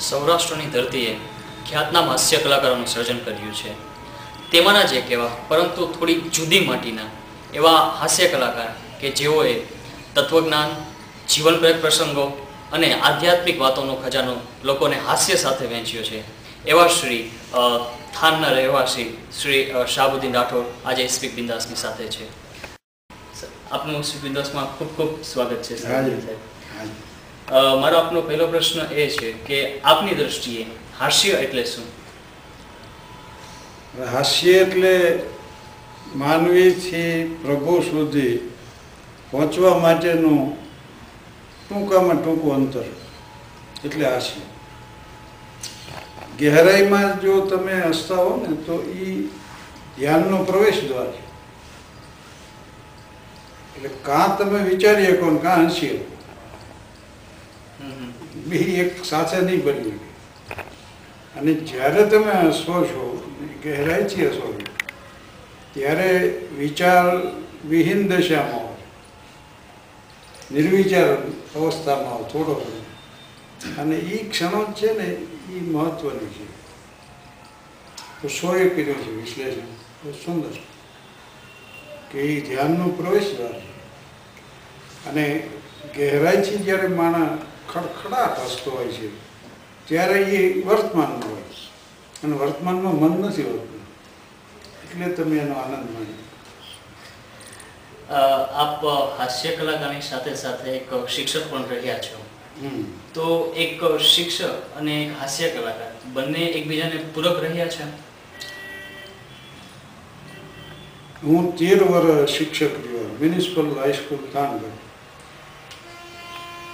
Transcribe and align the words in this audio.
સૌરાષ્ટ્રની 0.00 0.70
ધરતીએ 0.74 1.12
ખ્યાતનામ 1.68 2.08
હાસ્ય 2.08 2.36
કલાકારોનું 2.36 2.86
સર્જન 2.86 3.18
કર્યું 3.18 3.54
છે. 3.54 3.72
તેમાંના 4.50 4.82
જ 4.82 5.02
કહેવા 5.08 5.30
પરંતુ 5.48 5.86
થોડી 5.92 6.20
જુદી 6.34 6.60
માટીના, 6.60 7.10
એવા 7.54 7.80
હાસ્ય 8.00 8.28
કલાકાર 8.28 8.70
કે 9.00 9.10
જેઓએ 9.10 9.54
તત્વજ્ઞાન 10.14 10.70
જીવનપ્રેરક 11.28 11.80
પ્રસંગો 11.80 12.26
અને 12.72 12.88
આધ્યાત્મિક 13.00 13.60
વાતોનો 13.60 13.94
ખજાનો 13.94 14.34
લોકોને 14.64 14.98
હાસ્ય 15.06 15.34
સાથે 15.34 15.66
વહેંચ્યો 15.66 16.02
છે. 16.02 16.20
એવા 16.66 16.88
શ્રી 16.88 17.22
થાનના 18.14 18.52
રહેવાસી 18.58 19.08
શ્રી 19.42 19.62
શાહબુદ્દીન 19.94 20.34
રાઠોડ 20.34 20.66
આજે 20.86 21.06
સ્પીક 21.06 21.34
બિંદાસની 21.34 21.76
સાથે 21.76 22.06
છે. 22.06 22.26
આપનું 23.70 24.04
સ્પીક 24.04 24.22
બિંદાસમાં 24.22 24.78
ખૂબ 24.78 24.90
ખૂબ 24.96 25.10
સ્વાગત 25.24 25.62
છે 25.62 25.76
સાહેબ 25.76 26.57
મારો 27.50 27.98
આપનો 27.98 28.22
પહેલો 28.22 28.46
પ્રશ્ન 28.48 28.80
એ 28.92 29.08
છે 29.08 29.32
કે 29.32 29.80
આપની 29.84 30.14
દ્રષ્ટિએ 30.14 30.66
હાસ્ય 31.00 31.38
એટલે 31.38 31.64
શું? 31.64 31.84
હાસ્ય 34.12 34.50
એટલે 34.50 35.22
માનવીથી 36.14 37.38
પ્રભુ 37.42 37.82
સુધી 37.82 38.52
પહોંચવા 39.30 39.78
માટેનું 39.78 40.56
ટૂંકામાં 41.68 42.18
ટૂંકું 42.18 42.54
અંતર, 42.54 42.84
એટલે 43.84 44.04
હાસ્ય. 44.04 44.40
ગહેરાઈમાં 46.38 47.20
જો 47.20 47.40
તમે 47.40 47.80
હસતા 47.90 48.16
હો 48.16 48.36
ને, 48.36 48.56
તો 48.66 48.82
એ 48.82 49.28
ધ્યાનનો 49.98 50.44
પ્રવેશ 50.44 50.80
દ્વાર 50.88 51.06
છે. 51.06 51.22
એટલે 53.76 53.90
કાં 54.02 54.36
તમે 54.36 54.58
વિચારી 54.70 55.06
શકો 55.06 55.30
ને 55.30 55.38
કાં 55.38 55.66
હસી 55.68 55.88
શકો. 55.88 56.17
બે 58.48 58.56
એક 58.56 59.04
સાથે 59.04 59.40
નહીં 59.40 59.64
બની 59.64 59.82
શકે. 59.82 60.08
અને 61.40 61.54
જ્યારે 61.54 62.06
તમે 62.06 62.32
હસો 62.32 62.84
છો 62.84 63.32
ગહેરાઈથી 63.64 64.26
હસો 64.26 64.60
ત્યારે 65.74 66.40
વિચાર 66.58 67.32
વિહીન 67.68 68.08
દશામાં 68.08 68.68
હોય. 68.68 68.76
નિર્વિચાર 70.52 71.16
અવસ્થામાં 71.56 72.14
હોય, 72.14 72.32
થોડો 72.32 72.82
અને 73.78 73.96
એ 73.96 74.30
ક્ષણો 74.30 74.72
છે 74.72 74.98
ને 74.98 75.04
એ 75.04 75.60
મહત્વની 75.60 76.26
છે. 76.26 76.48
સોએ 78.28 78.68
કર્યો 78.68 78.94
છે, 78.94 79.10
વિશ્લેષણ. 79.10 80.10
સુંદર. 80.12 80.50
કે 82.12 82.18
એ 82.18 82.54
ધ્યાનનું 82.54 82.96
પ્રવેશ 82.96 83.36
દ્વાર 83.36 83.60
છે. 83.60 83.78
અને 85.10 85.48
ગહેરાઈથી 85.96 86.56
જ્યારે 86.56 86.88
માણસ 86.88 87.38
ખડખડાટ 87.72 88.38
હસતો 88.44 88.70
હોય 88.70 88.92
છે. 88.92 89.08
ત્યારે 89.86 90.20
એ 90.22 90.64
વર્તમાનમાં 90.66 91.30
હોય 91.32 91.46
છે. 91.56 91.66
અને 92.22 92.36
વર્તમાનમાં 92.36 92.94
મન 92.94 93.26
નથી 93.26 93.42
હોતું. 93.42 93.82
એટલે 94.84 95.06
તમે 95.14 95.36
એનો 95.38 95.54
આનંદ 95.54 95.90
માણ્યો 95.94 96.26
આપ 98.62 98.84
હાસ્ય 99.18 99.56
કલાકારની 99.56 100.00
સાથે 100.00 100.34
સાથે 100.34 100.70
એક 100.70 100.90
શિક્ષક 101.08 101.50
પણ 101.50 101.64
રહ્યા 101.68 101.98
છો. 101.98 102.18
તો 103.14 103.24
એક 103.56 103.80
શિક્ષક 104.00 104.76
અને 104.76 104.94
એક 105.04 105.10
હાસ્ય 105.20 105.48
કલાકાર 105.50 105.92
બંને 106.12 106.44
એકબીજાને 106.58 106.96
પૂરક 107.14 107.36
રહ્યા 107.40 107.68
છે? 107.68 107.84
હું 111.22 111.56
તેર 111.56 111.80
વર્ષ 111.84 112.30
શિક્ષક 112.30 112.74
રહ્યો. 112.84 113.16
મ્યુનિસિપલ 113.20 113.68
હાઈસ્કૂલ 113.80 114.24
થાનગઢ 114.32 114.64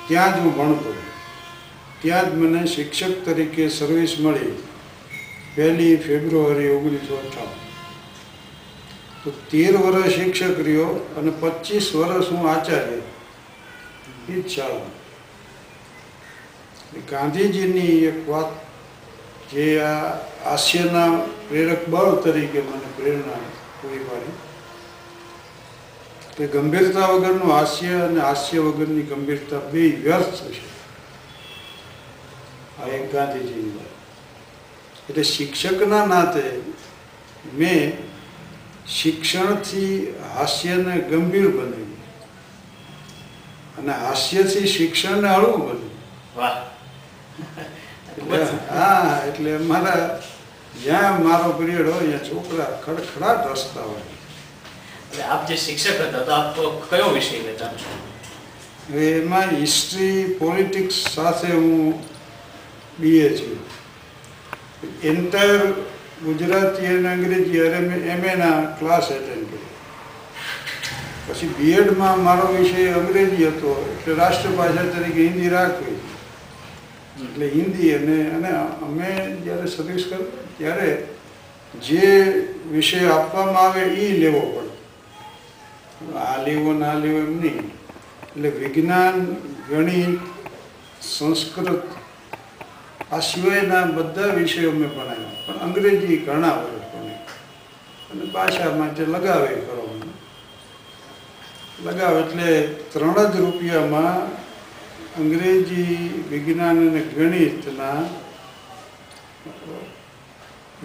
ત્યાં 0.09 0.35
જ 0.35 0.41
હું 0.41 0.55
ભણતો. 0.59 0.95
ત્યાં 2.03 2.31
જ 2.31 2.35
મને 2.35 2.67
શિક્ષક 2.67 3.15
તરીકે 3.25 3.69
સર્વિસ 3.69 4.17
મળી 4.21 4.55
પહેલી 5.55 5.97
ફેબ્રુઆરી 5.97 6.71
ઓગણીસો 6.71 7.15
અઠાવન 7.17 7.61
તો 9.25 9.31
તેર 9.51 9.73
વર્ષ 9.77 10.13
શિક્ષક 10.13 10.61
રહ્યો 10.61 10.91
અને 11.19 11.33
પચીસ 11.41 11.87
વર્ષ 11.97 12.31
હું 12.33 12.51
આચાર્ય 12.51 13.01
એ 14.29 14.41
જ 14.41 14.49
શાળામાં. 14.49 14.95
ગાંધીજીની 17.11 17.97
એક 18.05 18.19
વાત 18.29 18.51
જે 19.53 19.67
આ 19.83 20.01
હાસ્યના 20.45 21.11
પ્રેરક 21.49 21.89
બળ 21.89 22.15
તરીકે 22.25 22.61
મને 22.61 22.89
પ્રેરણા 22.97 23.45
પૂરી 23.81 24.05
પાડી 24.09 24.37
કે 26.37 26.47
ગંભીરતા 26.53 27.09
વગરનું 27.13 27.51
હાસ્ય 27.51 28.05
અને 28.07 28.21
હાસ્ય 28.21 28.61
વગરની 28.61 29.07
ગંભીરતા 29.11 29.61
બે 29.73 29.83
વ્યર્થ 30.05 30.41
છે. 30.55 30.63
આ 32.81 32.89
એક 32.97 33.05
ગાંધીજીની 33.13 33.75
વાત. 33.77 33.93
એટલે 35.09 35.25
શિક્ષકના 35.25 36.07
નાતે 36.07 36.45
મેં 37.59 37.93
શિક્ષણથી 38.99 39.95
હાસ્યને 40.35 40.95
ગંભીર 41.11 41.49
બનાવ્યું. 41.57 41.93
અને 43.79 43.93
હાસ્યથી 43.93 44.69
શિક્ષણને 44.77 45.29
હળવું 45.37 45.79
એટલે 48.17 48.39
હા 48.71 49.23
એટલે 49.29 49.53
મારા 49.71 50.03
જ્યાં 50.85 51.23
મારો 51.29 51.49
પિરિયડ 51.61 51.89
હોય 51.93 52.05
ત્યાં 52.11 52.27
છોકરા 52.31 52.71
ખડખડાટ 52.85 53.43
હસતા 53.53 53.87
હોય. 53.93 54.05
એટલે 55.15 55.25
આપ 55.25 55.49
જે 55.49 55.57
શિક્ષક 55.57 56.01
હતા, 56.01 56.23
તો 56.25 56.33
આપ 56.33 56.91
કયો 56.91 57.11
વિષય 57.15 57.39
લેતા 57.39 57.69
છો? 57.69 57.91
એમાં 58.95 59.51
હિસ્ટ્રી 59.51 60.25
પોલિટિક્સ 60.25 60.95
સાથે 61.15 61.51
હું 61.51 61.95
બીએ 62.99 63.29
છું. 63.39 63.59
એન્ટાયર 65.03 65.63
ગુજરાતી 66.25 66.87
અને 66.87 67.09
અંગ્રેજી 67.13 67.61
અરે 67.61 67.81
મેં 67.81 68.03
એમએના 68.17 68.59
ક્લાસ 68.79 69.11
એટેન્ડ 69.11 69.47
કર્યો. 69.47 69.71
પછી 71.29 71.47
બીએડમાં 71.47 72.25
મારો 72.25 72.51
વિષય 72.57 72.91
અંગ્રેજી 72.93 73.45
હતો, 73.45 73.77
એટલે 73.93 74.15
રાષ્ટ્રભાષા 74.15 74.91
તરીકે 74.99 75.23
હિન્દી 75.29 75.49
રાખવી. 75.49 75.99
એટલે 77.25 77.47
હિન્દી 77.49 77.95
અને 77.95 78.19
અને 78.37 78.51
અમે 78.83 79.39
જ્યારે 79.45 79.67
સર્વિસ 79.67 80.07
કર 80.11 80.23
ત્યારે 80.59 80.91
જે 81.89 82.13
વિષય 82.73 83.09
આપવામાં 83.09 83.67
આવે 83.67 83.81
એ 83.81 84.13
લેવો 84.19 84.41
પડે. 84.41 84.74
આ 86.17 86.43
લેવો 86.43 86.73
ના 86.73 86.95
લેવો 86.95 87.19
એમ 87.19 87.41
નહીં. 87.41 87.71
એટલે 88.37 88.49
વિજ્ઞાન, 88.49 89.37
ગણિત, 89.69 90.21
સંસ્કૃત, 91.03 91.85
આ 93.13 93.21
સિવાયના 93.21 93.85
બધા 93.87 94.35
વિષયો 94.35 94.73
મેં 94.73 94.89
ભણાવ્યા. 94.89 95.45
પણ 95.47 95.59
અંગ્રેજી 95.59 96.17
ઘણા 96.17 96.57
વર્ષ 96.59 96.87
ભણ્યા 96.93 97.27
અને 98.11 98.25
ભાષામાં 98.25 98.79
માટે 98.79 99.03
લગાવે 99.05 99.49
કરો 99.49 99.89
મને. 99.95 100.13
લગાવ 101.85 102.15
એટલે 102.19 102.49
ત્રણ 102.93 103.33
જ 103.33 103.37
રૂપિયામાં 103.37 104.23
અંગ્રેજી, 105.21 106.25
વિજ્ઞાન 106.31 106.79
અને 106.89 107.01
ગણિતના 107.01 108.01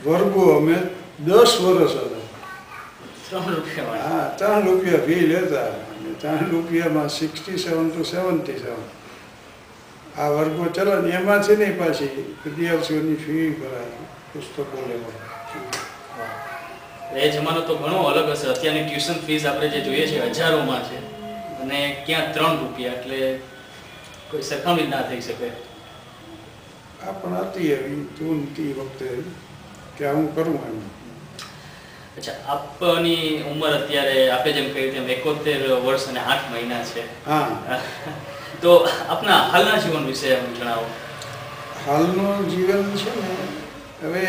વર્ગો 0.05 0.57
અમે 0.57 0.77
દસ 1.19 1.51
વર્ષ 1.61 1.91
હતા. 1.91 2.18
ત્રણ 3.29 3.55
રૂપિયા 3.55 3.97
હા 4.09 4.29
ત્રણ 4.37 4.63
રૂપિયા 4.67 5.05
ફી 5.07 5.27
લેતા. 5.33 5.65
અને 5.65 6.13
ત્રણ 6.21 6.51
રૂપિયામાં 6.51 7.09
sixty 7.09 7.57
seven 7.65 7.91
to 7.91 8.03
seventy 8.13 8.59
seven 8.63 8.85
આ 10.21 10.29
વર્ગો 10.29 10.65
ચલો 10.75 10.95
ને 11.01 11.15
એમાંથી 11.19 11.57
નહીં 11.61 11.77
પાછી 11.81 12.35
વિદ્યાર્થીઓની 12.45 13.19
ફી 13.25 13.47
ભરાય 13.59 13.99
પુસ્તકો 14.33 14.81
લેવા. 14.89 15.17
એ 17.15 17.29
જમાનો 17.31 17.61
તો 17.61 17.75
ઘણો 17.77 18.03
અલગ 18.09 18.29
હશે. 18.33 18.47
અત્યારની 18.53 18.85
ટ્યુશન 18.87 19.19
ફીસ 19.25 19.45
આપણે 19.45 19.69
જે 19.69 19.81
જોઈએ 19.81 20.05
છે 20.11 20.19
હજારોમાં 20.29 20.83
છે. 20.89 20.97
અને 21.61 21.79
ક્યાં 22.05 22.33
ત્રણ 22.33 22.59
રૂપિયા 22.59 22.93
એટલે 22.93 23.39
કોઈ 24.31 24.43
સરખામણી 24.43 24.87
ના 24.87 25.01
થઈ 25.01 25.21
શકે. 25.21 25.49
આ 27.07 27.11
પણ 27.11 27.35
હતી 27.35 27.71
એવી 27.71 28.05
તે 28.55 28.63
વખતે 28.77 29.09
કે 29.97 30.11
હું 30.15 30.35
કરું 30.35 30.61
એમ. 30.69 30.79
અચ્છા 32.19 32.37
આપની 32.47 33.43
ઉંમર 33.43 33.73
અત્યારે 33.73 34.15
આપે 34.31 34.49
જેમ 34.53 34.71
કહ્યું 34.73 34.95
તેમ 34.95 35.09
એકોતેર 35.09 35.59
વર્ષ 35.81 36.07
અને 36.07 36.21
આઠ 36.21 36.47
મહિના 36.51 36.83
છે. 36.85 37.03
હા. 37.25 37.79
તો 38.61 38.71
આપના 39.09 39.37
હાલના 39.49 39.77
જીવન 39.77 40.07
વિશે 40.07 40.31
જણાવો. 40.55 40.87
હાલનું 41.85 42.49
જીવન 42.49 42.89
છે 42.95 43.11
ને 43.17 43.35
હવે 44.01 44.25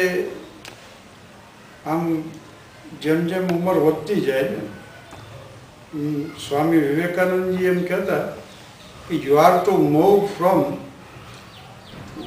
આમ 1.87 2.05
જેમ 3.01 3.27
જેમ 3.29 3.51
ઉંમર 3.51 3.81
વધતી 3.81 4.21
જાય 4.21 4.51
ને 4.51 6.13
સ્વામી 6.39 6.81
વિવેકાનંદજી 6.81 7.67
એમ 7.67 7.81
કહેતા 7.85 8.23
કે 9.09 9.21
you 9.25 9.39
are 9.39 9.57
to 9.61 9.79
move 9.89 10.29
from 10.37 10.63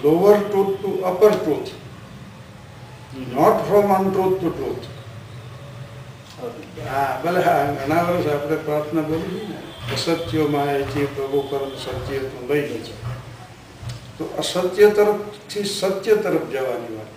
lower 0.04 0.38
truth 0.42 0.74
to 0.75 0.92
upper 1.06 1.31
truth 1.36 1.71
not 3.30 3.63
from 3.68 3.92
untruth 3.92 4.36
to 4.38 4.51
truth 4.51 4.93
હા 6.90 7.22
ભલે 7.24 7.42
હા 7.44 7.72
ઘણા 7.72 8.04
વર્ષ 8.04 8.28
આપણે 8.28 8.56
પ્રાર્થના 8.56 9.01
બોલી 9.01 9.48
ને 9.50 9.57
અસત્યોમાં 9.94 10.69
એથી 10.69 11.06
પ્રભુ 11.06 11.42
પરમ 11.42 11.75
સત્ય 11.78 12.19
તું 12.19 12.50
લઈ 12.50 12.62
છે 12.62 12.94
તો 14.18 14.25
અસત્ય 14.38 14.90
તરફથી 14.90 15.63
સત્ય 15.63 16.16
તરફ 16.16 16.50
જવાની 16.50 16.98
વાત 16.98 17.13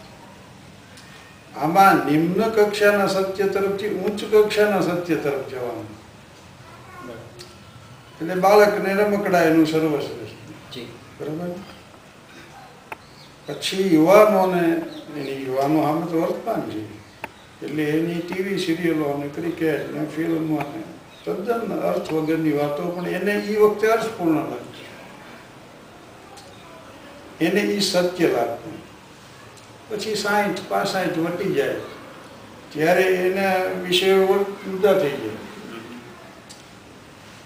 આમાં 1.56 2.06
નિમ્ન 2.06 2.43
કક્ષાના 2.43 3.06
સત્ય 3.06 3.46
તરફથી 3.46 3.88
ઉચ્ચ 3.88 4.25
કક્ષાના 4.32 4.81
સત્ય 4.81 5.14
તરફ 5.14 5.49
જવાનું. 5.49 5.87
એટલે 8.20 8.34
બાળકને 8.34 8.94
રમકડા 8.94 9.43
એનું 9.43 9.67
સર્વશ્રેષ્ઠ. 9.67 10.72
જી. 10.72 10.88
બરાબર? 11.20 11.49
પછી 13.46 13.94
યુવાનોને 13.94 14.62
એની 15.17 15.46
યુવાનો 15.46 15.81
આમ 15.81 16.00
તો 16.00 16.17
વર્તમાન 16.20 16.61
છે. 16.61 17.06
એટલે 17.62 17.82
એની 17.82 18.14
ટીવી 18.14 18.58
સિરિયલો 18.58 19.05
અને 19.05 19.29
ક્રિકેટ 19.29 19.94
ને 19.94 20.06
ફિલ્મો 20.17 20.61
ને 20.61 20.82
તદ્દન 21.25 21.81
અર્થ 21.81 22.12
વગરની 22.12 22.53
વાતો 22.53 22.91
પણ 22.91 23.08
એને 23.08 23.32
એ 23.32 23.56
વખતે 23.56 23.87
અર્થપૂર્ણ 23.87 24.35
લાગતી. 24.35 24.76
એને 27.44 27.61
એ 27.61 27.81
સત્ય 27.81 28.29
લાગતું. 28.29 28.73
પછી 29.88 30.14
સાઠ 30.14 30.58
પાસઠ 30.69 31.19
વટી 31.19 31.53
જાય. 31.55 31.75
ત્યારે 32.73 33.03
એના 33.03 33.81
વિષયો 33.82 34.26
જુદા 34.43 34.99
થઈ 34.99 35.11
જાય. 35.11 35.37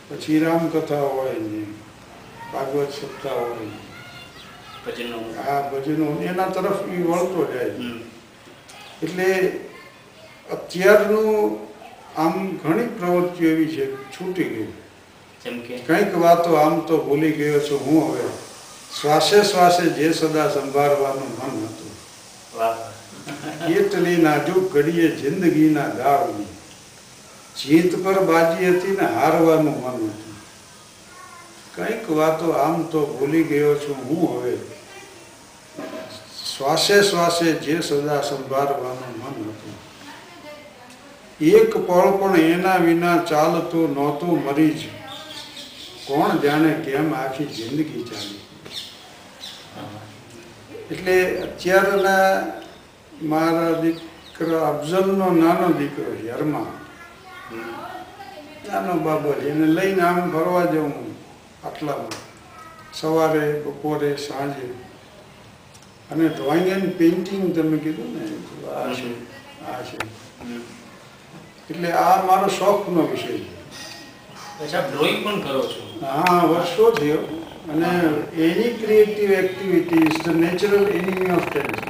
પછી 0.08 0.38
રામકથા 0.38 1.00
હોય 1.00 1.32
ને 1.32 1.64
ભાગવત 2.52 2.88
સપ્તાહ 2.90 3.32
હોય. 3.32 3.66
આ 5.42 5.70
ભજનો. 5.70 6.22
એના 6.22 6.46
તરફ 6.46 6.88
એ 6.88 7.02
વળતો 7.02 7.52
જાય. 7.54 7.70
એટલે 9.02 9.60
અત્યારનું 10.52 11.58
આમ 12.20 12.56
ઘણી 12.56 12.86
પ્રવૃત્તિઓ 12.86 13.50
એવી 13.50 13.76
છે 13.76 14.10
છૂટી 14.10 14.44
ગઈ. 14.44 14.72
જેમ 15.44 15.60
કે? 15.60 15.78
કંઈક 15.78 16.18
વાતો 16.18 16.54
આમ 16.54 16.80
તો 16.80 16.98
ભૂલી 16.98 17.32
ગયો 17.32 17.60
છું 17.60 17.80
હું 17.80 18.12
હવે. 18.12 18.28
શ્વાસે 19.00 19.42
શ્વાસે 19.42 19.82
જે 19.82 20.12
સદા 20.12 20.48
સંભાળવાનું 20.48 21.28
મન 21.28 21.66
હતું. 21.66 21.90
એટલી 23.72 24.16
નાજુક 24.16 24.72
ઘડીએ 24.72 25.16
જિંદગીના 25.16 25.88
ગાળની 25.88 26.44
જીત 27.62 28.04
પર 28.04 28.20
બાજી 28.20 28.70
હતી 28.70 28.96
ને 29.00 29.06
હારવાનું 29.06 29.82
મન 29.82 30.10
હતું. 30.10 30.34
કંઈક 31.76 32.10
વાતો 32.10 32.50
આમ 32.50 32.82
તો 32.82 33.06
ભૂલી 33.06 33.42
ગયો 33.42 33.74
છું 33.74 33.96
હું 33.96 34.42
હવે. 34.42 34.56
શ્વાસે 36.56 37.02
શ્વાસે 37.02 37.52
જે 37.52 37.80
સદા 37.80 38.20
સંભાળવાનું 38.20 39.18
મન 39.18 39.30
હતું 39.30 39.49
એક 41.40 41.76
પળ 41.76 42.10
પણ 42.10 42.36
એના 42.36 42.76
વિના 42.76 43.16
ચાલતું 43.16 43.94
નહોતું 43.94 44.44
મરી 44.44 44.70
જ 44.70 44.86
કોણ 46.06 46.38
જાણે 46.38 46.72
કેમ 46.72 47.14
આખી 47.14 47.44
જિંદગી 47.44 48.02
ચાલી. 48.02 48.40
એટલે 50.90 51.40
અત્યારના 51.40 52.46
મારા 53.22 53.70
દીકરા 53.70 54.68
અફઝલનો 54.68 55.30
નાનો 55.30 55.72
દીકરો 55.72 56.16
છે 56.16 56.30
અરમા 56.30 56.66
નાનો 58.68 58.94
બાબો 58.94 59.32
એને 59.32 59.66
લઈને 59.66 60.02
આમ 60.02 60.30
ફરવા 60.30 60.64
જવું 60.64 61.16
આટલામાં. 61.64 62.30
સવારે 62.92 63.60
બપોરે 63.60 64.16
સાંજે. 64.16 64.66
અને 66.10 66.28
ડ્રોઈંગ 66.28 66.66
એન્ડ 66.66 66.92
પેઇન્ટિંગ 66.92 67.54
તમે 67.54 67.78
કીધું 67.78 68.18
ને? 68.18 68.24
આ 68.70 68.92
છે. 68.92 69.10
આ 69.64 69.82
છે. 69.82 70.79
એટલે 71.70 71.94
આ 71.94 72.24
મારો 72.24 72.50
શોખનો 72.50 73.04
વિષય 73.04 73.28
છે. 74.62 74.86
ડ્રોઈંગ 74.86 75.24
પણ 75.24 75.40
કરો 75.40 75.64
છો? 75.64 75.80
હા 76.02 76.46
વર્ષો 76.46 76.92
થયો. 76.92 77.18
અને 77.68 77.88
એની 78.38 78.76
creative 78.76 79.32
activity 79.32 80.04
is 80.04 80.18
the 80.18 80.36
natural 80.36 80.90
enemy 80.90 81.32
of 81.32 81.48
talent 81.48 81.84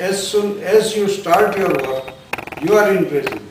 as 0.00 0.22
soon 0.22 0.60
as 0.66 0.96
you 0.96 1.08
start 1.08 1.56
your 1.56 1.78
work 1.78 2.04
you 2.62 2.78
are 2.78 2.92
in 2.92 3.04
present 3.04 3.42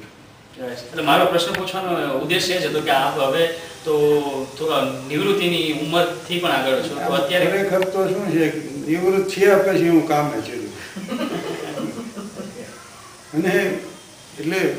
એટલે 0.68 1.04
મારો 1.04 1.28
પ્રશ્ન 1.28 1.54
પૂછવાનો 1.54 2.20
ઉદ્દેશ 2.20 2.50
એ 2.50 2.56
જ 2.56 2.66
હતો 2.66 2.82
કે 2.82 2.94
આપ 2.94 3.22
હવે 3.22 3.50
તો 3.86 3.94
થોડા 4.58 4.86
નિવૃત્તિની 5.10 5.80
ઉંમરથી 5.80 6.40
પણ 6.40 6.52
આગળ 6.52 6.84
છો 6.84 6.96
તો 7.02 7.16
અત્યારે 7.16 7.48
ખરેખર 7.48 7.88
તો 7.88 8.08
શું 8.08 8.32
છે 8.32 8.54
નિવૃત્ત 8.86 9.34
થયા 9.34 9.64
પછી 9.66 9.90
હું 9.90 10.08
કામે 10.08 10.42
છું 10.42 10.70
અને 13.36 13.54
એટલે 14.40 14.76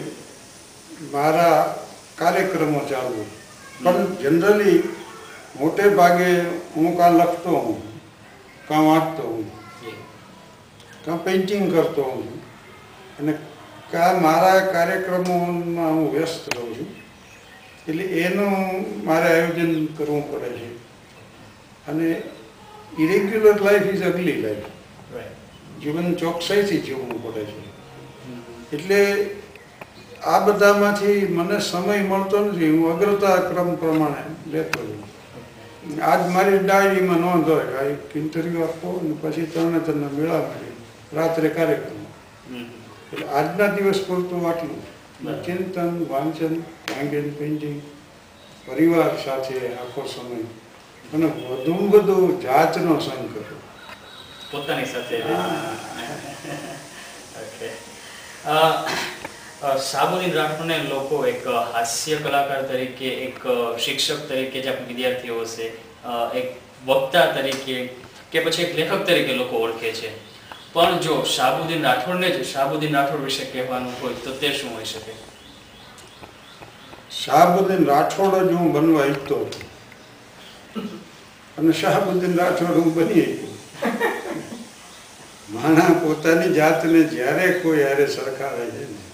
મારા 1.13 1.79
કાર્યક્રમો 2.19 2.81
ચાલુ. 2.91 3.25
પણ 3.83 4.15
જનરલી 4.15 4.83
મોટે 5.61 5.89
ભાગે 5.89 6.31
હું 6.77 6.97
કાં 6.97 7.13
લખતો 7.13 7.51
હું 7.51 7.77
કાં 8.69 8.85
વાંચતો 8.85 9.29
હું 9.29 9.45
કાં 11.05 11.25
પેઇન્ટિંગ 11.25 11.73
કરતો 11.73 12.03
હોઉં 12.03 12.27
છું. 12.27 12.41
અને 13.19 13.33
કાં 13.91 14.23
મારા 14.23 14.61
કાર્યક્રમોમાં 14.67 15.93
હું 15.93 16.13
વ્યસ્ત 16.13 16.55
રહું 16.57 16.79
છું. 16.79 16.89
એટલે 17.89 18.05
એનું 18.05 18.55
મારે 19.05 19.29
આયોજન 19.29 19.87
કરવું 19.87 20.33
પડે 20.33 20.51
છે. 20.51 20.77
અને 21.87 22.23
irregular 22.99 23.61
life 23.61 23.83
is 23.83 24.03
ugly 24.03 24.33
life 24.33 24.67
જીવન 25.83 26.15
ચોકસાઈથી 26.15 26.79
જીવવું 26.79 27.25
પડે 27.25 27.45
છે. 27.45 27.69
એટલે 28.77 29.01
આ 30.31 30.39
બધામાંથી 30.47 31.21
મને 31.39 31.57
સમય 31.61 31.99
મળતો 32.11 32.39
નથી. 32.45 32.71
હું 32.71 32.87
અગ્રતા 32.93 33.37
ક્રમ 33.49 33.71
પ્રમાણે 33.77 34.23
લેતો 34.53 34.81
છું 34.87 35.05
આજ 36.03 36.23
મારી 36.35 36.59
ડાયરીમાં 36.59 37.21
નોંધ 37.27 37.49
હોય 37.49 37.69
આ 37.81 37.87
એક 37.93 38.17
ઇન્ટરવ્યૂ 38.17 38.63
આપો 38.63 38.89
અને 39.01 39.15
પછી 39.23 39.47
ત્રણે 39.53 39.81
તમને 39.87 40.09
મેળા 40.17 40.43
મળી 40.49 40.77
રાત્રે 41.17 41.49
કાર્યક્રમ. 41.49 42.01
એટલે 43.13 43.27
આજના 43.29 43.69
દિવસ 43.77 44.01
પૂરતું 44.07 44.49
આટલું. 44.49 44.83
ચિંતન 45.45 45.95
વાંચન 46.11 46.55
એન્ડ 47.01 47.31
પેઇન્ટિંગ 47.39 47.79
પરિવાર 48.67 49.13
સાથે 49.25 49.57
આખો 49.75 50.03
સમય. 50.07 50.43
અને 51.15 51.27
વધુમાં 51.27 51.91
વધુ 51.91 52.17
જાતનો 52.43 52.99
સંગ 53.01 53.25
કર્યો 53.35 53.61
પોતાની 54.51 54.85
સાથે. 54.85 55.17
ઓકે 59.61 59.81
સાબુદ્દીન 59.81 60.35
રાઠોડને 60.35 60.89
લોકો 60.89 61.27
એક 61.27 61.45
હાસ્ય 61.45 62.17
કલાકાર 62.17 62.63
તરીકે, 62.63 63.09
એક 63.27 63.39
શિક્ષક 63.79 64.29
તરીકે 64.29 64.61
જે 64.63 64.73
વિદ્યાર્થીઓ 64.89 65.45
છે 65.47 65.73
એક 66.35 66.53
વક્તા 66.87 67.33
તરીકે 67.33 67.91
કે 68.33 68.41
પછી 68.41 68.63
એક 68.63 68.77
લેખક 68.77 69.07
તરીકે 69.07 69.33
લોકો 69.35 69.57
ઓળખે 69.59 69.93
છે. 69.93 70.11
પણ 70.73 71.01
જો 71.01 71.25
શાહબુદ્દીન 71.25 71.83
રાઠોડને 71.83 72.31
જ 72.31 72.45
શાહબુદ્દીન 72.45 72.95
રાઠોડ 72.95 73.25
વિશે 73.25 73.45
કહેવાનું 73.47 73.95
હોય 74.03 74.15
તો 74.25 74.31
તે 74.33 74.53
શું 74.53 74.71
હોઈ 74.75 74.85
શકે? 74.85 75.13
શાહબુદ્દીન 77.11 77.85
રાઠોડ 77.87 78.39
જ 78.43 78.53
હું 78.53 78.73
બનવા 78.73 79.07
ઈચ્છતો 79.07 79.37
અને 81.59 81.73
શાહબુદ્દીન 81.73 82.39
રાઠોડ 82.39 82.79
હું 82.79 82.95
બની 82.95 83.27
માણા 85.49 85.91
પોતાની 86.03 86.55
જાતને 86.55 87.05
જ્યારે 87.13 87.53
કોઈ 87.61 87.83
હારે 87.83 88.07
સરખાવે 88.07 88.71
છે 88.71 88.87
ને 88.87 89.07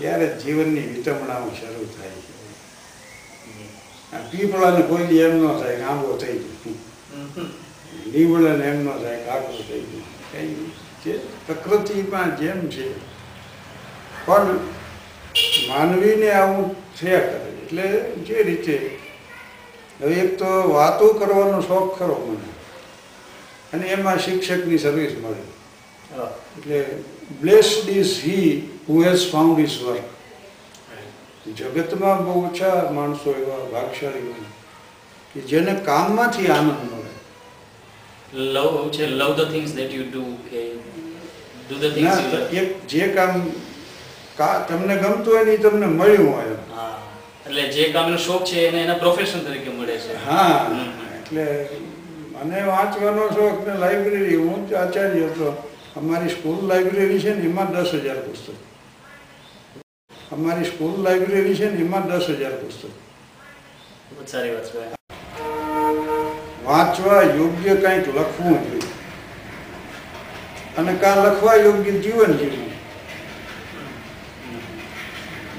ત્યારે 0.00 0.26
જીવનની 0.42 0.86
વિતમણાઓ 0.92 1.50
શરૂ 1.60 1.88
થાય 1.96 2.18
છે. 2.24 2.32
પીપળાને 4.30 4.82
કોઈ 4.90 5.18
એમ 5.24 5.34
ન 5.38 5.58
થાય 5.60 5.76
કે 5.76 5.82
આંબો 5.82 6.16
થઈ 6.16 6.38
ગયો. 6.38 6.74
લીમડાને 8.12 8.64
એમ 8.70 8.78
ન 8.84 8.88
થાય 9.02 9.18
કે 9.24 9.30
આંબો 9.30 9.50
થઈ 9.68 9.82
ગયો. 9.88 10.06
કંઈ 10.32 10.54
જે 11.04 11.12
પ્રકૃતિમાં 11.46 12.30
જેમ 12.40 12.60
છે 12.68 12.86
પણ 14.26 14.58
માનવીને 15.68 16.28
આવું 16.30 16.74
થયા 16.98 17.20
કરે 17.20 17.50
એટલે 17.62 17.86
જે 18.26 18.42
રીતે 18.48 18.76
હવે 20.00 20.14
એક 20.24 20.32
તો 20.38 20.50
વાતો 20.74 21.06
કરવાનો 21.20 21.60
શોખ 21.60 21.98
ખરો 21.98 22.16
મને. 22.26 22.50
અને 23.72 23.86
એમાં 23.86 24.18
શિક્ષકની 24.18 24.78
સર્વિસ 24.78 25.12
મળે. 25.22 25.42
એટલે 26.58 26.78
blessed 27.40 27.68
is 27.86 28.14
he 28.24 28.50
who 28.90 29.02
has 29.02 29.24
found 29.32 29.58
his 29.62 29.76
work 29.86 30.06
જગતમાં 31.58 32.18
બહુ 32.26 32.32
ઓછા 32.46 32.78
માણસો 32.94 33.34
એવા 33.42 33.58
ભાગશાળી 33.72 34.22
હોય 34.28 34.48
કે 35.32 35.40
જેને 35.50 35.72
કામમાંથી 35.88 36.48
આનંદ 36.54 36.70
મળે. 36.86 37.12
લવ 38.54 38.74
છે 38.96 39.04
love 39.06 39.30
the 39.38 39.48
things 39.52 39.72
that 39.76 39.92
you 39.98 40.04
do 40.08 40.24
કે 40.50 40.60
ડુ 41.68 41.74
ધ 41.82 41.90
થિંગ્સ 41.94 42.16
જે 42.92 43.04
કામ 43.16 43.32
તમને 44.68 44.94
ગમતું 45.02 45.32
હોય 45.32 45.44
ને 45.48 45.56
તમને 45.64 45.88
મળ્યું 45.98 46.32
હોય. 46.36 46.56
હા 46.76 46.96
એટલે 47.46 47.62
જે 47.76 47.84
કામનો 47.94 48.18
શોખ 48.26 48.44
છે 48.50 48.58
એને 48.68 48.80
એના 48.84 48.98
પ્રોફેશન 49.04 49.40
તરીકે 49.46 49.70
મળે 49.78 49.96
છે. 50.04 50.14
હા 50.26 50.56
એટલે 51.18 51.44
મને 52.34 52.58
વાંચવાનો 52.70 53.28
શોખ 53.36 53.58
ને 53.68 53.74
લાઇબ્રેરી 53.84 54.40
હું 54.46 54.60
આચાર્ય 54.82 55.26
હતો. 55.30 55.48
અમારી 56.00 56.34
સ્કૂલ 56.36 56.60
લાઇબ્રેરી 56.72 57.22
છે 57.26 57.32
ને 57.38 57.44
એમાં 57.52 57.72
દસ 57.76 57.92
હજાર 58.04 58.20
પુસ્તક. 58.26 58.58
અમારી 60.32 60.64
સ્કૂલ 60.64 61.02
લાઇબ્રેરી 61.04 61.56
છે 61.56 61.68
ને 61.70 61.80
એમાં 61.84 62.04
દસ 62.08 62.26
હજાર 62.38 62.54
પુસ્તક. 62.62 62.92
સારી 64.26 64.52
વાત 64.54 64.66
છે 64.72 64.78
વાંચવા 66.64 67.22
યોગ્ય 67.22 67.74
કંઈક 67.82 68.06
લખવું 68.16 68.58
જોઈએ. 68.66 68.90
અને 70.78 70.92
કાં 71.02 71.18
લખવા 71.24 71.54
યોગ્ય 71.54 71.92
જીવન 72.04 72.32
જીવવું 72.40 72.72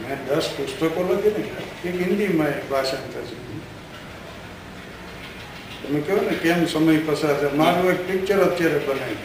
મેં 0.04 0.20
દસ 0.28 0.48
પુસ્તકો 0.56 1.02
લખી 1.10 1.34
ને 1.38 1.44
એક 1.90 1.96
હિન્દીમાં 2.06 2.52
એક 2.54 2.64
ભાષાંતર 2.70 3.24
છે 3.28 3.36
તમે 5.84 6.00
કહો 6.08 6.16
ને 6.30 6.36
કેમ 6.44 6.62
સમય 6.68 7.00
પસાર 7.08 7.36
છે 7.42 7.48
મારું 7.60 7.92
એક 7.92 8.02
પિક્ચર 8.08 8.40
અત્યારે 8.48 8.80
બનાવ્યું. 8.88 9.22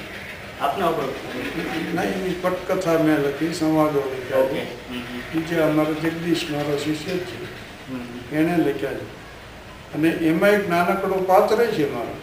આપના 0.60 0.88
ઉપર? 0.88 1.08
નહીં 1.94 2.36
પટકથા 2.42 2.98
મેં 3.06 3.18
લખી 3.24 3.54
સંવાદો 3.54 4.00
લખ્યા. 4.12 4.66
બીજા 5.36 5.66
અમારો 5.66 5.94
જગદીશ 5.94 6.50
મારો 6.50 6.78
શિષ્ય 6.78 7.12
છે 7.12 7.36
એણે 8.36 8.56
લખ્યા 8.56 8.92
છે. 8.92 9.06
અને 9.94 10.08
એમાં 10.08 10.50
એક 10.50 10.68
નાનકડો 10.68 11.14
પાત્ર 11.14 11.66
છે 11.66 11.92
મારો. 11.94 12.14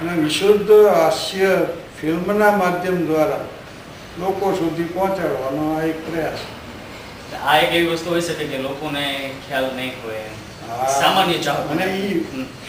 અને 0.00 0.22
વિશુદ્ધ 0.22 0.70
હાસ્ય 0.94 1.66
ફિલ્મના 2.00 2.50
માધ્યમ 2.50 3.06
દ્વારા 3.06 3.44
લોકો 4.20 4.52
સુધી 4.52 4.84
પહોંચાડવાનો 4.84 5.78
આ 5.78 5.82
એક 5.82 6.10
પ્રયાસ. 6.10 6.38
આ 7.46 7.58
એક 7.58 7.74
એવી 7.74 7.86
વસ્તુ 7.86 8.10
હોઈ 8.10 8.20
શકે 8.20 8.44
કે 8.44 8.58
લોકોને 8.58 9.30
ખ્યાલ 9.48 9.76
નહીં 9.76 9.92
હોય. 10.04 10.24
સામાન્ય 11.00 11.34
અને 11.70 11.84
એ 11.84 12.20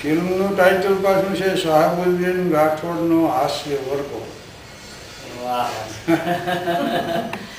ફિલ્મનું 0.01 0.57
ટાઇટલ 0.57 0.95
પાછું 0.95 1.35
છે 1.35 1.55
શાહબુદ્દીન 1.55 2.53
રાઠોડનો 2.53 3.27
હાસ્ય 3.27 3.75
વર્ગો. 3.75 4.27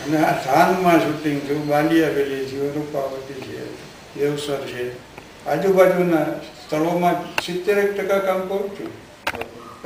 અને 0.05 0.17
આ 0.26 0.35
થાનમાં 0.47 0.99
શૂટિંગ 1.05 1.38
થયું 1.47 1.64
બાંડિયા 1.71 2.17
વેલી 2.19 2.45
છે 2.50 2.59
રૂપાવતી 2.76 3.41
છે 3.47 3.62
દેવસર 4.17 4.62
છે. 4.73 4.85
આજુબાજુના 5.53 6.26
સ્થળોમાં 6.59 7.17
સિત્તેર 7.47 7.79
એક 7.85 7.91
ટકા 7.97 8.21
કામ 8.26 8.41
પહોંચ્યું 8.50 8.93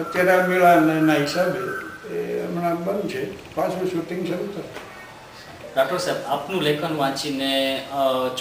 અત્યારે 0.03 0.33
આ 0.35 0.49
મેળાના 0.51 1.19
હિસાબે 1.23 1.63
એ 2.11 2.19
હમણાં 2.45 2.79
બંધ 2.85 3.09
છે. 3.13 3.23
પાછું 3.55 3.91
શૂટિંગ 3.95 4.23
શરૂ 4.29 4.49
થશે. 4.53 4.63
રાઠોડ 5.77 6.03
સાહેબ 6.05 6.21
આપનું 6.35 6.63
લેખન 6.69 6.95
વાંચીને 7.01 7.51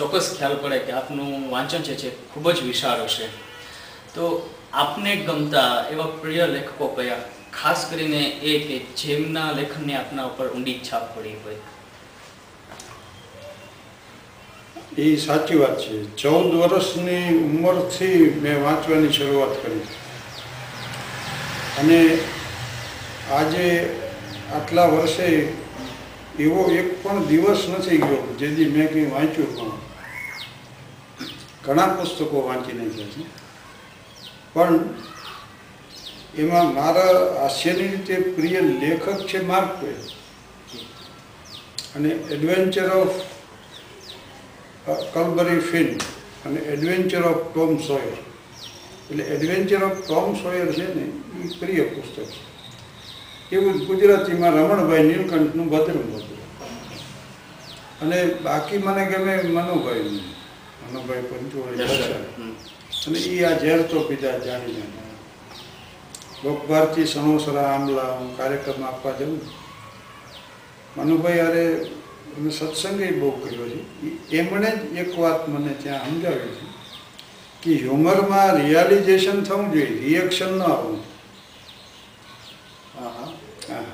ચોક્કસ 0.02 0.28
ખ્યાલ 0.38 0.56
પડે 0.62 0.80
કે 0.86 0.92
આપનું 1.00 1.32
વાંચન 1.56 1.82
છે 1.88 1.94
જે 2.04 2.10
ખૂબ 2.34 2.46
જ 2.52 2.58
વિશાળ 2.70 3.02
હશે. 3.08 3.28
તો 4.16 4.24
આપને 4.84 5.12
ગમતા 5.28 5.72
એવા 5.92 6.12
પ્રિય 6.22 6.46
લેખકો 6.56 6.86
કયા? 6.96 7.24
ખાસ 7.62 7.88
કરીને 7.90 8.22
એ 8.24 8.60
કે 8.60 8.78
જેમના 8.80 9.52
લેખનની 9.52 9.94
આપના 9.94 10.24
ઉપર 10.24 10.48
ઊંડી 10.48 10.80
છાપ 10.80 11.18
પડી 11.18 11.30
હોય. 11.30 11.56
એ 14.98 15.16
સાચી 15.16 15.56
વાત 15.56 15.82
છે. 15.82 16.16
ચૌદ 16.16 16.56
વર્ષની 16.56 17.38
ઉંમરથી 17.38 18.40
મેં 18.42 18.64
વાંચવાની 18.64 19.14
શરૂઆત 19.14 19.64
કરી. 19.64 19.80
અને 21.80 22.18
આજે 23.32 23.66
આટલા 24.56 24.86
વર્ષે 24.86 25.54
એવો 26.40 26.72
એક 26.72 27.04
પણ 27.04 27.26
દિવસ 27.26 27.68
નથી 27.70 27.98
ગયો 27.98 28.36
જેથી 28.40 28.66
મેં 28.66 28.94
કંઈ 28.94 29.06
વાંચ્યું 29.06 29.58
પણ 29.58 29.72
ઘણા 31.66 31.88
પુસ્તકો 31.88 32.48
વાંચી 32.48 32.74
નાખ્યા 32.74 33.06
છે. 33.06 33.24
પણ 34.54 34.80
એમાં 36.42 36.68
મારા 36.74 37.14
હાસ્યની 37.42 37.88
રીતે 37.94 38.16
પ્રિય 38.36 38.62
લેખક 38.82 39.06
છે 39.30 39.40
માર્ક 39.52 39.72
ટ્વેન. 39.78 40.00
અને 41.96 42.10
એડવેન્ચર 42.34 42.90
ઓફ 43.02 43.18
કલબરી 45.14 45.62
ફિન 45.70 45.90
અને 46.46 46.60
એડવેન્ચર 46.74 47.24
ઓફ 47.32 47.42
ટોમ 47.54 47.72
સોયર. 47.88 48.18
એટલે 49.10 49.24
એડવેન્ચર 49.36 49.82
ઓફ 49.88 49.98
ટોમ 50.08 50.28
સોયર 50.44 50.68
છે 50.78 50.88
ને 50.98 51.06
એ 51.44 51.48
પ્રિય 51.60 51.86
પુસ્તક 51.94 52.16
છે. 52.16 52.26
એવું 53.52 53.74
જ 53.80 53.86
ગુજરાતીમાં 53.90 54.54
રમણભાઈ 54.58 55.08
નીલકંઠનું 55.10 55.68
ભદ્રમ 55.74 56.08
હતું 56.16 56.40
અને 58.02 58.18
બાકી 58.46 58.80
મને 58.86 59.04
ગમે 59.12 59.34
મનુભાઈ. 59.56 60.22
મનુભાઈ 60.90 61.28
પંચોળી 61.30 61.82
અને 63.08 63.20
એ 63.34 63.46
આ 63.46 63.60
ઝેર 63.62 63.82
તો 63.90 63.98
પીધા 64.10 64.38
જાણી 64.46 65.06
જાણી 66.44 67.08
સણોસરા 67.08 67.68
આંબલા 67.68 68.12
હું 68.12 68.30
કાર્યક્રમ 68.38 68.84
આપવા 68.84 69.14
જાઉં 69.14 69.40
મનુભાઈ 70.98 71.40
અરે 71.42 71.64
અમે 72.38 72.52
સત્સંગે 72.52 73.08
બહુ 73.14 73.32
કર્યો 73.34 73.68
છે. 73.68 73.80
એમણે 74.34 74.70
જ 74.86 75.00
એક 75.00 75.12
વાત 75.18 75.48
મને 75.48 75.74
ત્યાં 75.76 76.12
સમજાવી 76.12 76.56
છે 76.56 76.66
કે 77.64 77.80
હ્યુમરમાં 77.82 78.58
રિયાલિઝેશન 78.58 79.40
થવું 79.44 79.66
જોઈએ 79.72 80.00
રિએક્શન 80.02 80.52
ન 80.54 80.62
આવવું 80.64 81.00
હા, 82.96 83.12
હા. 83.70 83.86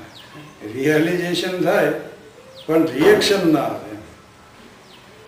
રિયલાઇઝેશન 0.74 1.56
થાય 1.62 1.92
પણ 2.66 2.84
રિએક્શન 2.90 3.44
ના 3.52 3.68
આવે 3.68 3.92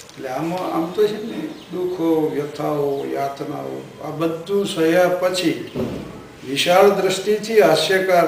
એટલે 0.05 0.29
આમાં 0.29 0.67
આમ 0.71 0.85
તો 0.93 1.01
છે 1.03 1.19
ને 1.23 1.39
દુઃખો 1.71 2.07
વ્યથાઓ 2.29 2.85
યાતનાઓ 3.13 3.75
આ 4.03 4.11
બધું 4.13 4.63
સહ્યા 4.67 5.09
પછી 5.21 5.55
વિશાળ 6.49 6.89
દ્રષ્ટિથી 6.99 7.61
હાસ્યકાર 7.61 8.27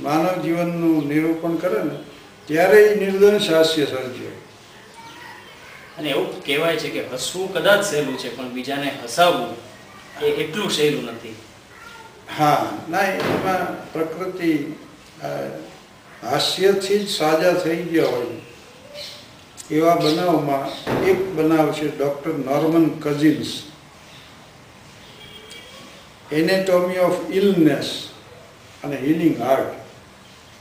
માનવ 0.00 0.42
જીવનનું 0.44 1.08
નિરૂપણ 1.08 1.56
કરે 1.62 1.84
ને 1.84 1.96
ત્યારે 2.48 2.78
એ 2.86 2.94
નિર્દંશ 3.02 3.50
હાસ્ય 3.50 3.86
સર્જે. 3.86 4.30
અને 5.98 6.08
એવું 6.10 6.28
કહેવાય 6.46 6.76
છે 6.76 6.88
કે 6.94 7.02
હસવું 7.12 7.52
કદાચ 7.54 7.84
સહેલું 7.90 8.16
છે 8.22 8.28
પણ 8.36 8.54
બીજાને 8.56 8.88
હસાવવું 9.04 9.54
એ 10.22 10.26
એટલું 10.42 10.70
સહેલું 10.70 11.06
નથી. 11.12 11.36
હા 12.38 12.62
ના 12.88 13.06
એમાં 13.12 13.64
પ્રકૃતિ 13.92 14.50
હાસ્યથી 16.22 16.98
જ 16.98 17.08
સાજા 17.18 17.54
થઈ 17.62 17.82
ગયા 17.92 18.10
હોય 18.10 18.36
એવા 19.70 19.96
બનાવમાં 20.02 20.66
એક 21.10 21.20
બનાવ 21.36 21.72
છે 21.78 21.86
doctor 21.88 22.34
Norman 22.48 22.86
Cousins. 23.04 23.50
Anatomy 26.32 26.98
of 26.98 27.30
illness 27.30 28.08
અને 28.84 28.96
હિલિંગ 28.96 29.40
હાર્ટ 29.40 29.74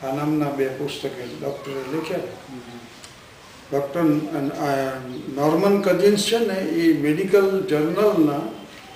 આ 0.04 0.16
નામના 0.16 0.52
બે 0.58 0.66
પુસ્તકે 0.78 1.10
ડૉક્ટરે 1.10 1.82
લખ્યા. 1.94 2.34
ડૉક્ટર 3.72 4.04
નોર્મન 5.36 5.82
કઝિન્સ 5.82 6.26
છે 6.30 6.40
ને, 6.40 6.58
એ 6.82 6.94
મેડિકલ 6.94 7.66
જર્નલના 7.70 8.44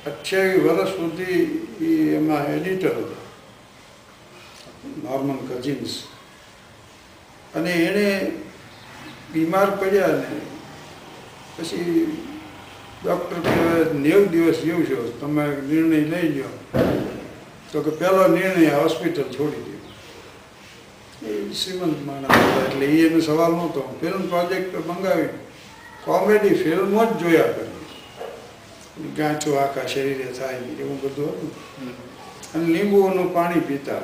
અઠ્યાવીસ 0.06 0.64
વર્ષ 0.64 0.92
સુધી 0.96 1.40
એ 1.82 2.16
એમાં 2.18 2.46
એડિટર 2.46 2.94
હતો. 3.00 3.18
નોર્મન 5.04 5.40
કઝિન્સ 5.50 5.94
અને 7.56 7.72
એણે 7.72 8.32
બીમાર 9.34 9.70
પડ્યા 9.80 10.08
ને, 10.08 10.40
પછી 11.58 12.29
ડૉક્ટર 13.06 13.40
કહેવાય 13.40 13.94
નેવ 13.94 14.28
દિવસ 14.28 14.58
જેવું 14.58 14.86
છે 14.86 15.20
તમે 15.20 15.44
નિર્ણય 15.70 16.00
લઈ 16.14 16.30
લો 16.38 16.50
તો 17.72 17.82
કે 17.82 17.90
પહેલો 17.90 18.28
નિર્ણય 18.28 18.70
હોસ્પિટલ 18.70 19.24
છોડી 19.24 19.62
દો. 19.66 21.28
એ 21.28 21.54
શ્રીમંત 21.54 22.06
માણસ 22.06 22.36
એટલે 22.68 22.86
એ 22.86 23.08
એનો 23.08 23.20
સવાલ 23.20 23.52
નહોતો. 23.52 23.82
ફિલ્મ 24.02 24.28
પ્રોજેક્ટ 24.28 24.88
મંગાવી 24.88 25.30
કોમેડી 26.06 26.56
ફિલ્મો 26.56 27.06
જ 27.06 27.18
જોયા 27.18 27.44
કરી. 27.44 27.66
ગાંઠો 29.18 29.54
આખા 29.56 29.88
શરીરે 29.88 30.24
થાય 30.24 30.56
એવું 30.56 31.02
બધું 31.02 31.30
હતું. 31.30 31.52
અને 32.56 32.66
લીંબુઓનું 32.66 33.34
પાણી 33.34 33.60
પીતા. 33.60 34.02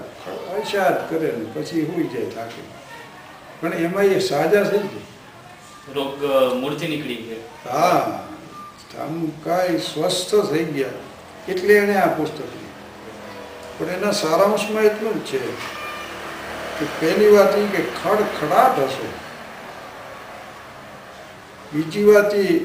અશાદ 0.58 1.10
કરે 1.10 1.32
ને 1.38 1.46
પછી 1.54 1.82
હોઈ 1.82 2.04
જાય 2.04 2.26
થાકી. 2.26 2.64
પણ 3.62 3.74
એમાં 3.74 4.04
એ 4.04 4.20
સાજા 4.20 4.64
થઈ 4.64 4.78
ગયા 4.78 5.94
રોગ 5.96 6.24
મૂળથી 6.62 6.88
નીકળી 6.88 7.16
ગયા. 7.16 7.72
હા. 7.72 8.28
આમ 9.00 9.32
કાંઈ 9.44 9.80
સ્વસ્થ 9.80 10.36
થઈ 10.36 10.64
ગયા. 10.64 10.90
એટલે 11.48 11.74
એણે 11.74 11.96
આ 11.96 12.08
પુસ્તક. 12.08 12.40
પણ 13.80 13.90
એના 13.90 14.12
સારાંશમાં 14.12 14.84
એટલું 14.84 15.26
જ 15.26 15.28
છે 15.28 15.40
કે 16.80 16.86
પહેલી 17.00 17.38
વાત 17.38 17.58
એ 17.58 17.66
કે 17.66 17.84
ખડખડાટ 18.04 18.80
હશે. 18.80 19.08
બીજી 21.74 22.04
વાત 22.04 22.34
એ 22.34 22.60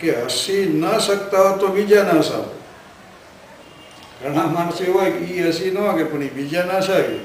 કે 0.00 0.24
હસી 0.24 0.64
ન 0.66 0.98
શકતા 0.98 1.50
હો 1.50 1.56
તો 1.56 1.68
બીજા 1.68 2.02
ના 2.02 2.20
હસાવો. 2.20 2.54
ઘણા 4.22 4.46
માણસો 4.46 4.84
હોય 4.92 5.10
કે 5.10 5.24
એ 5.24 5.48
હસી 5.48 5.70
ન 5.70 5.96
કે 5.96 6.04
પણ 6.04 6.22
એ 6.22 6.28
બીજા 6.28 6.64
ના 6.64 6.78
હસાવી 6.78 7.20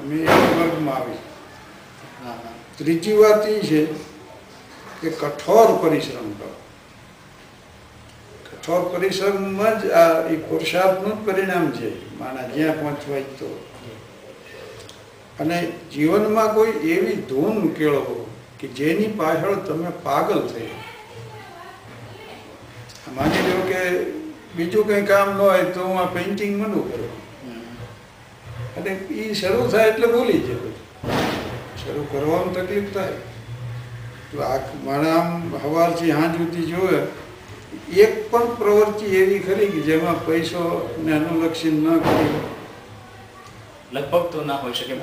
અમે 0.00 0.14
એ 0.14 0.26
વર્ગમાં 0.26 0.96
આવી. 0.96 1.18
ત્રીજી 2.78 3.12
વાત 3.12 3.46
એ 3.46 3.60
છે 3.60 3.86
કે 5.00 5.10
કઠોર 5.10 5.78
પરિશ્રમ 5.80 6.32
કરો. 6.32 6.61
કઠોર 8.62 8.82
પરિશ્રમમાં 8.92 9.80
જ 9.80 9.90
આ 9.90 10.28
એ 10.28 10.36
પુરુષાર્થનું 10.36 11.26
પરિણામ 11.26 11.70
છે. 11.70 12.18
માણસ 12.18 12.54
જ્યાં 12.54 12.74
પહોંચવાય 12.80 13.22
તો. 13.22 13.48
અને 15.40 15.72
જીવનમાં 15.92 16.54
કોઈ 16.54 16.70
એવી 16.70 17.16
ધૂન 17.30 17.68
કેળવો 17.68 18.18
કે 18.60 18.68
જેની 18.68 19.06
પાછળ 19.06 19.54
તમે 19.54 19.90
પાગલ 20.02 20.40
થઈ 20.46 20.68
માની 23.16 23.42
લો 23.48 23.58
કે 23.68 23.80
બીજું 24.56 24.86
કંઈ 24.86 25.02
કામ 25.02 25.28
ન 25.30 25.40
હોય 25.40 25.64
તો 25.64 25.86
હું 25.86 25.98
આ 26.00 26.04
પેઇન્ટિંગ 26.04 26.54
મંડું 26.62 26.84
કરું. 26.92 27.10
અને 28.76 28.90
એ 28.90 29.34
શરૂ 29.34 29.66
થાય 29.68 29.88
એટલે 29.88 30.06
ભૂલી 30.06 30.38
જાય 30.38 30.70
શરૂ 31.82 32.06
કરવાનું 32.12 32.54
તકલીફ 32.54 32.94
થાય. 32.94 33.12
તો 34.32 34.40
આ 34.40 34.58
માણસ 34.84 35.08
આમ 35.08 35.58
સવારથી 35.58 36.12
સાંજ 36.12 36.36
સુધી 36.36 36.66
જોવે 36.66 37.02
એક 37.96 38.30
પણ 38.30 38.54
પ્રવૃત્તિ 38.54 39.04
એવી 39.04 39.38
ખરી 39.38 39.66
કે 39.66 39.80
જેમાં 39.80 40.26
પૈસો 40.26 40.90
ને 41.04 41.12
અનુલક્ષી 41.12 41.70
ન 41.70 41.98
કરી. 41.98 42.40
લગભગ 43.92 44.32
તો 44.32 44.44
ના 44.44 44.54
હોઈ 44.54 44.72
શકે. 44.72 44.94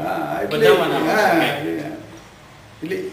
એટલે 2.84 3.04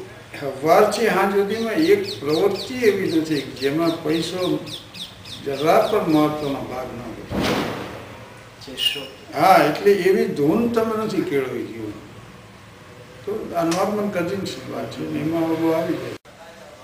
હા, 0.40 0.50
સવારથી 0.60 1.06
સાંજ 1.06 1.34
સુધીમાં 1.34 1.72
એક 1.72 2.20
પ્રવૃત્તિ 2.20 2.74
એવી 2.74 3.20
નથી 3.20 3.44
જેમાં 3.60 3.92
પૈસો 4.02 4.58
જરા 5.44 5.78
પણ 5.78 6.08
મહત્વનો 6.08 6.66
ભાગ 6.70 6.86
ન 6.96 6.98
હોય. 7.06 7.46
હા 9.34 9.64
એટલે 9.64 9.92
એવી 9.92 10.24
ધૂન 10.24 10.68
તમે 10.68 11.04
નથી 11.04 11.22
કેળવી 11.22 11.62
જીવન. 11.62 11.92
તો 13.24 13.32
આ 13.56 13.64
નોર્મલ 13.64 14.10
કઝિન્સની 14.14 14.72
વાત 14.72 14.90
છે 14.90 15.20
એમાં 15.20 15.42
આવી 15.42 15.94
જાય. 15.94 16.16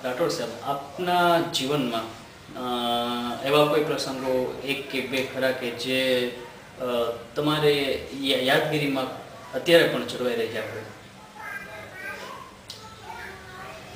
રાઠોડ 0.05 0.29
સાહેબ 0.29 0.50
આપના 0.64 1.41
જીવનમાં 1.41 2.22
એવા 3.47 3.66
કોઈ 3.66 3.85
પ્રસંગો 3.85 4.54
એક 4.64 4.90
કે 4.90 5.00
બે 5.00 5.28
ખરા 5.35 5.52
કે 5.52 5.71
જે 5.71 6.32
તમારે 7.37 8.02
યાદગીરીમાં 8.21 9.06
અત્યારે 9.54 9.88
પણ 9.88 10.06
જળવાઈ 10.06 10.37
રહ્યા 10.37 10.62
હોય? 10.62 10.82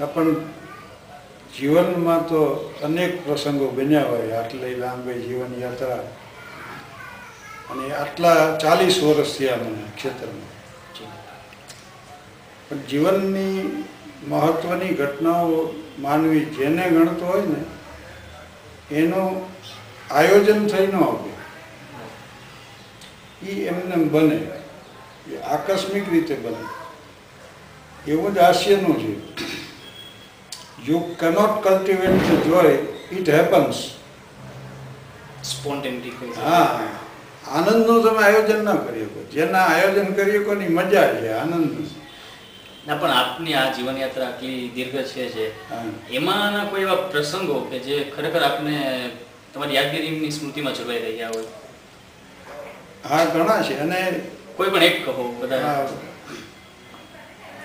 પણ 0.07 0.35
જીવનમાં 1.59 2.29
તો 2.29 2.75
અનેક 2.85 3.27
પ્રસંગો 3.27 3.69
બન્યા 3.69 4.03
હોય 4.03 4.33
આટલી 4.33 4.75
લાંબી 4.75 5.13
જીવન 5.13 5.61
યાત્રા. 5.61 5.99
અને 7.71 7.95
આટલા 7.95 8.57
ચાલીસ 8.57 9.03
વર્ષ 9.03 9.39
થયા 9.39 9.57
મને 9.57 9.79
ક્ષેત્રમાં. 9.97 10.57
પણ 12.69 12.77
જીવનની 12.77 13.85
મહત્વની 14.29 14.89
ઘટનાઓ 14.89 15.75
માનવી 15.99 16.41
જેને 16.41 16.91
ગણતો 16.91 17.27
હોય 17.27 17.41
ને 17.41 17.76
એનું 18.91 19.43
આયોજન 20.11 20.67
થઈ 20.67 20.87
ન 20.87 20.95
આવે 20.95 21.31
એ 23.43 23.67
એમને 23.67 23.97
બને. 23.97 24.39
એ 25.31 25.43
આકસ્મિક 25.45 26.11
રીતે 26.13 26.35
બને. 26.35 26.57
એવું 28.07 28.35
જ 28.35 28.39
હાસ્યનું 28.39 28.97
છે. 28.97 29.13
You 30.87 31.01
cannot 31.17 31.63
cultivate 31.63 32.23
the 32.23 32.47
joy 32.47 32.79
it 33.11 33.29
happens 33.29 33.79
હા 36.37 36.81
આનંદનું 37.47 38.03
તમે 38.03 38.23
આયોજન 38.25 38.65
ના 38.65 38.77
કરી 38.77 39.05
શકો 39.05 39.21
જેના 39.33 39.67
આયોજન 39.67 40.15
કરી 40.15 40.43
શકો 40.43 40.55
ની 40.55 40.69
મજા 40.69 41.09
છે? 41.15 41.33
આનંદ 41.33 41.89
ના 42.87 42.95
પણ 42.95 43.11
આપની 43.11 43.55
આ 43.55 43.71
જીવનયાત્રા 43.73 44.27
આટલી 44.27 44.71
દીર્ઘ 44.75 45.03
છે 45.03 45.25
જે 45.29 45.53
એમાંના 46.11 46.65
કોઈ 46.65 46.83
એવા 46.83 46.95
પ્રસંગો 46.95 47.61
કે 47.61 47.79
જે 47.79 48.13
ખરેખર 48.17 48.43
આપને 48.43 48.77
તમારી 49.55 49.75
યાદગીરીની 49.75 50.31
સ્મૃતિમાં 50.31 50.75
જળવાઈ 50.75 50.99
રહ્યા 50.99 51.31
હોય? 51.35 51.47
હા 53.09 53.25
ઘણા 53.25 53.63
છે. 53.63 53.79
અને 53.79 54.21
કોઈ 54.57 54.71
પણ 54.71 54.83
એક 54.83 55.05
કહો 55.05 55.37
બધા. 55.41 55.89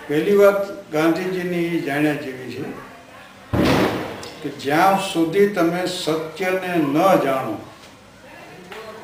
પહેલી 0.07 0.35
વાત 0.35 0.91
ગાંધીજીની 0.91 1.81
જાણ્યા 1.81 2.13
જેવી 2.13 2.51
છે 2.51 2.63
કે 4.43 4.49
જ્યાં 4.49 4.99
સુધી 5.13 5.47
તમે 5.47 5.87
સત્યને 5.87 6.67
ન 6.77 6.97
જાણો 7.23 7.55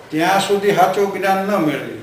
ત્યાં 0.09 0.41
સુધી 0.41 0.75
સાચું 0.75 1.13
જ્ઞાન 1.13 1.45
ન 1.47 1.51
મેળવી. 1.65 1.93
કે 1.93 1.96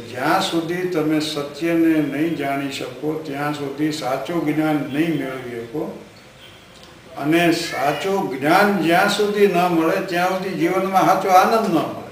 જ્યાં 0.00 0.42
સુધી 0.42 0.88
તમે 0.88 1.20
સત્યને 1.20 1.98
નહીં 1.98 2.36
જાણી 2.36 2.72
શકો, 2.72 3.22
ત્યાં 3.26 3.54
સુધી 3.54 3.92
સાચું 3.92 4.54
જ્ઞાન 4.54 4.76
નહીં 4.76 5.18
મેળવી 5.18 5.66
શકો. 5.66 5.98
અને 7.18 7.52
સાચું 7.52 8.38
જ્ઞાન 8.38 8.82
જ્યાં 8.82 9.08
સુધી 9.08 9.46
ન 9.46 9.58
મળે, 9.58 10.06
ત્યાં 10.06 10.28
સુધી 10.28 10.50
જીવનમાં 10.50 11.06
સાચો 11.06 11.28
આનંદ 11.28 11.68
ન 11.68 11.72
મળે. 11.72 12.04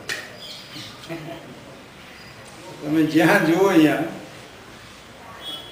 તમે 2.83 3.03
જ્યાં 3.03 3.47
જુઓ 3.47 3.66
અહીંયા, 3.66 4.03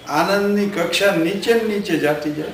આનંદની 0.08 0.66
કક્ષા 0.66 1.16
નીચે 1.16 1.54
નીચે 1.54 1.98
જાતી 1.98 2.32
જાય. 2.32 2.52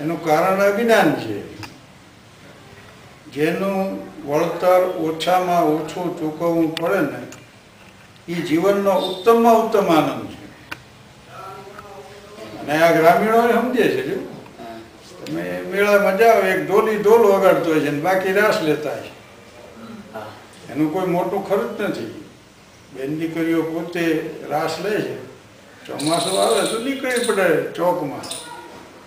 એનું 0.00 0.24
કારણ 0.24 0.60
અજ્ઞાન 0.60 1.14
છે. 1.14 1.58
જેનું 3.32 4.07
વળતર 4.28 4.82
ઓછામાં 4.82 5.64
ઓછું 5.64 6.20
ચૂકવવું 6.20 6.74
પડે 6.74 7.00
ને 7.00 7.26
એ 8.32 8.42
જીવનનો 8.42 8.90
ઉત્તમમાં 8.90 9.54
ઉત્તમ 9.54 9.88
આનંદ 9.92 10.30
છે. 10.30 10.38
અને 12.60 12.82
આ 12.82 13.00
ગ્રામીણો 13.00 13.52
સમજે 13.52 13.82
છે, 13.82 14.08
જો. 14.08 14.16
તમે 15.26 15.62
મેળા 15.62 15.98
મજા 15.98 16.32
આવે, 16.32 16.50
એક 16.50 16.68
ઢોલી 16.68 16.96
ઢોલ 16.96 17.20
વગાડતો 17.20 17.70
હોય 17.70 17.80
છે 17.80 17.90
ને, 17.90 18.00
બાકી 18.00 18.32
રાસ 18.32 18.62
લેતા 18.62 18.96
છે. 18.96 19.18
એનું 20.72 20.92
કોઈ 20.92 21.06
મોટું 21.06 21.48
ખર્ચ 21.48 21.80
નથી. 21.80 22.24
બેન 22.94 23.18
દીકરીઓ 23.18 23.62
પોતે 23.62 24.34
રાસ 24.50 24.78
લે 24.80 25.00
છે. 25.00 25.24
ચોમાસું 25.86 26.42
આવે 26.42 26.68
તો 26.68 26.78
નીકળી 26.78 27.24
પડે 27.26 27.72
ચોકમાં. 27.72 28.20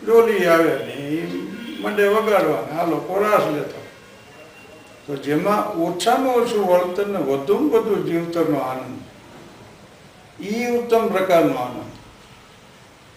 ડોલી 0.05 0.45
આવે 0.45 0.69
ને 0.69 0.93
એ 0.93 1.27
મંડે 1.79 2.07
વગાડવાના. 2.07 2.81
આ 2.81 2.85
લોકો 2.85 3.19
રાસ 3.19 3.41
લેતા 3.53 3.80
તો 5.11 5.17
જેમાં 5.17 5.73
ઓછામાં 5.73 6.35
ઓછું 6.35 6.65
વળતર 6.65 7.07
ને 7.07 7.17
વધુમાં 7.17 7.69
વધુ 7.69 8.09
જીવતરનો 8.09 8.59
આનંદ. 8.59 8.99
એ 10.43 10.71
ઉત્તમ 10.71 11.07
પ્રકારનો 11.07 11.55
આનંદ. 11.55 11.91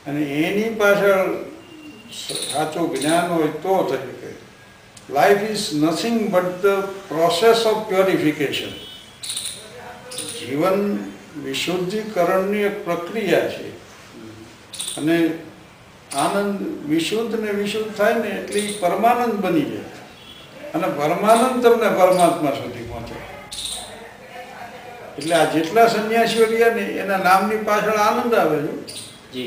અને 0.09 0.23
એની 0.23 0.75
પાછળ 0.75 1.35
સાચું 2.53 3.01
જ્ઞાન 3.01 3.31
હોય 3.31 3.49
તો 3.49 3.83
થઈ 3.91 3.97
શકે 3.97 4.35
life 5.13 5.51
is 5.51 5.75
nothing 5.75 6.31
but 6.31 6.43
the 6.43 6.85
process 7.09 7.67
of 7.67 7.89
purification 7.89 8.71
જીવન 10.41 10.99
વિશુદ્ધિકરણની 11.45 12.59
એક 12.59 12.85
પ્રક્રિયા 12.85 13.49
છે. 13.49 13.77
અને 14.97 15.39
આનંદ 16.15 16.87
વિશુદ્ધ 16.91 17.41
ને 17.41 17.51
વિશુદ્ધ 17.51 17.93
થાય 17.93 18.15
ને 18.15 18.29
એટલે 18.29 18.75
પરમાનંદ 18.81 19.35
બની 19.35 19.63
જાય. 19.63 19.94
અને 20.75 20.87
પરમાનંદ 20.99 21.67
તમને 21.67 21.89
પરમાત્મા 21.99 22.51
સુધી 22.51 22.83
પહોંચે. 22.83 23.15
એટલે 25.19 25.35
આ 25.35 25.45
જેટલા 25.45 25.87
સંન્યાસીઓ 25.87 26.47
રહ્યા 26.47 26.75
ને 26.75 26.83
એના 27.03 27.17
નામની 27.17 27.57
પાછળ 27.57 27.99
આનંદ 28.07 28.35
આવે 28.35 28.59
છે. 29.35 29.45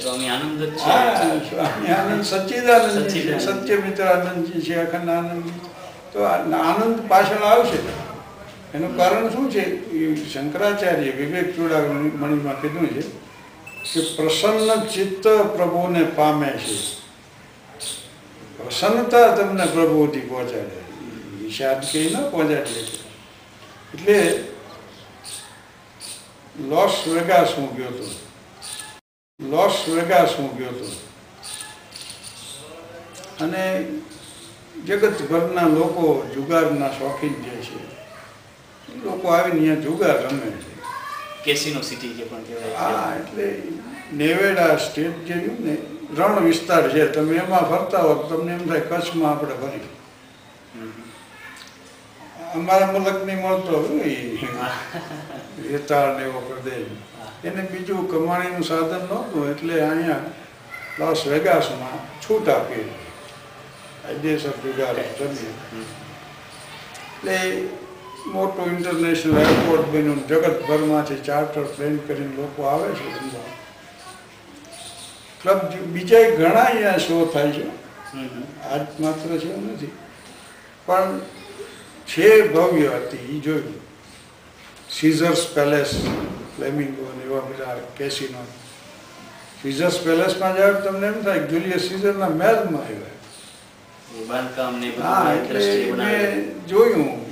સ્વામી 0.00 0.28
આનંદ 0.28 0.60
છે. 0.64 0.76
સ્વામી 1.48 1.90
આનંદ 1.90 2.24
સચ્ચિદાનંદ 2.24 3.08
છે. 3.08 3.38
સત્ય 3.38 3.76
મિત્ર 3.76 4.04
આનંદજી 4.04 4.60
છે 4.60 4.74
અખંડ 4.82 5.08
આનંદજી 5.08 5.60
તો 6.12 6.18
આનંદ 6.22 7.08
પાછળ 7.08 7.44
આવશે. 7.44 7.80
એનું 8.74 8.96
કારણ 8.96 9.28
શું 9.28 9.50
છે? 9.50 9.64
એ 9.90 10.16
શંકરાચાર્ય 10.32 11.10
વિવેક 11.10 11.56
ચૂડામણીમાં 11.56 12.60
કીધું 12.60 12.88
છે 12.94 13.02
કે 13.92 14.00
પ્રસન્ન 14.16 14.86
ચિત્ત 14.94 15.24
પ્રભુને 15.56 16.02
પામે 16.04 16.46
છે. 16.46 16.97
પ્રસન્નતા 18.58 19.36
તમને 19.36 19.66
પ્રભુથી 19.66 20.26
પહોંચાડે. 20.30 20.78
વિષાદ 21.40 21.80
કે 21.90 22.00
ન 22.12 22.16
પહોંચાડે 22.30 22.80
એટલે 23.94 24.18
લોસ 26.70 26.94
વેગાસ 27.06 27.50
હું 27.56 27.68
ગયો 27.76 27.90
હતો 27.90 28.06
લોસ 29.40 29.76
વેગાસ 29.88 30.32
હું 30.38 30.50
ગયો 30.58 30.72
હતો 30.72 30.86
અને 33.44 33.62
જગતભરના 34.86 35.68
લોકો 35.68 36.04
જુગારના 36.34 36.92
શોખીન 36.98 37.36
જે 37.44 37.54
છે 37.66 37.78
એ 38.88 38.98
લોકો 39.04 39.26
આવીને 39.32 39.58
અહીંયા 39.58 39.84
જુગાર 39.84 40.16
રમે 40.24 40.48
છે. 40.54 40.72
કેસીનો 41.44 41.82
સિટી 41.82 42.14
જે 42.16 42.24
પણ 42.24 42.44
કહેવાય. 42.46 42.78
હા 42.78 43.14
એટલે 43.16 43.46
નેવેડા 44.12 44.78
સ્ટેટ 44.78 45.16
જે 45.26 45.34
રહ્યું 45.34 45.60
ને 45.64 45.74
રણ 46.16 46.44
વિસ્તાર 46.48 46.84
છે, 46.92 47.02
તમે 47.12 47.34
એમાં 47.36 47.66
ફરતા 47.70 48.02
હો 48.02 48.14
તમને 48.28 48.52
એમ 48.52 48.64
થાય 48.68 48.88
કચ્છમાં 48.90 49.32
આપણે 49.32 49.54
ફરી. 49.62 49.88
અમારા 52.54 52.92
મુલકની 52.92 53.38
મળતો 53.42 53.74
રેતાળ 55.70 56.10
ને 56.16 56.22
એવો 56.28 56.40
પ્રદેશ. 56.48 56.90
એને 57.44 57.62
બીજું 57.72 58.08
કમાણીનું 58.12 58.64
સાધન 58.70 59.04
નહોતું, 59.10 59.50
એટલે 59.52 59.74
અહીંયા 59.82 60.24
લોસ 60.98 61.20
વેગાસમાં 61.30 61.98
છૂટ 62.22 62.48
આપી. 62.48 62.86
જુગાર 64.64 64.96
જમીએ 65.18 65.52
એટલે 67.18 67.36
મોટું 68.32 68.68
ઇન્ટરનેશનલ 68.74 69.36
એરપોર્ટ 69.42 69.86
બન્યું 69.92 70.20
જગતભરમાંથી 70.30 71.24
ચાર્ટર 71.28 71.66
પ્લેન 71.74 71.94
કરીને 72.06 72.34
લોકો 72.36 72.60
આવે 72.70 72.88
છે 72.98 73.06
રમવા 73.16 73.48
ક્લબ 75.42 75.60
બીજા 75.94 76.30
ઘણા 76.30 76.64
અહીંયા 76.64 76.98
શો 76.98 77.24
થાય 77.34 77.52
છે. 77.52 77.66
આજ 78.72 78.86
માત્ર 79.00 79.38
છે 79.38 79.56
નથી. 79.56 79.92
પણ 80.86 81.20
છે 82.06 82.48
ભવ્ય 82.52 82.88
હતી 82.88 83.36
એ 83.36 83.40
જોયું. 83.40 83.80
સીઝર્સ 84.90 85.42
પેલેસ 85.54 85.90
ફ્લેમિંગો 86.56 87.12
ને 87.16 87.22
એવા 87.24 87.40
બધા 87.40 87.76
કેસિનો 87.98 88.38
સીઝર્સ 89.62 89.96
પેલેસમાં 90.04 90.56
જાવ 90.56 90.74
તમને 90.84 91.06
એમ 91.06 91.22
થાય 91.22 91.38
જુલિયસ 91.38 91.82
સીઝરના 91.88 92.28
મહેલમાં 92.28 92.82
આવ્યા. 92.82 93.16
બાંધકામ 94.28 94.80
ને 94.80 94.88
હા 95.02 95.32
એટલે 95.32 95.92
મેં 95.92 96.66
જોયું. 96.66 97.28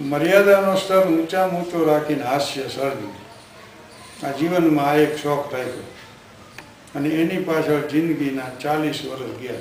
મર્યાદાનો 0.00 0.76
સ્તર 0.76 1.06
ઊંચામાં 1.08 1.62
ઊંચો 1.62 1.84
રાખીને 1.84 2.24
હાસ્ય 2.24 2.68
સર્જ્યું 2.68 3.14
આ 4.24 4.30
જીવનમાં 4.30 4.90
આ 4.90 4.94
એક 4.94 5.16
શોખ 5.16 5.54
રાખ્યો. 5.54 5.94
અને 6.94 7.08
એની 7.08 7.42
પાછળ 7.42 7.80
જિંદગીના 7.80 8.42
ચાલીસ 8.62 9.06
વર્ષ 9.10 9.40
ગયા. 9.42 9.54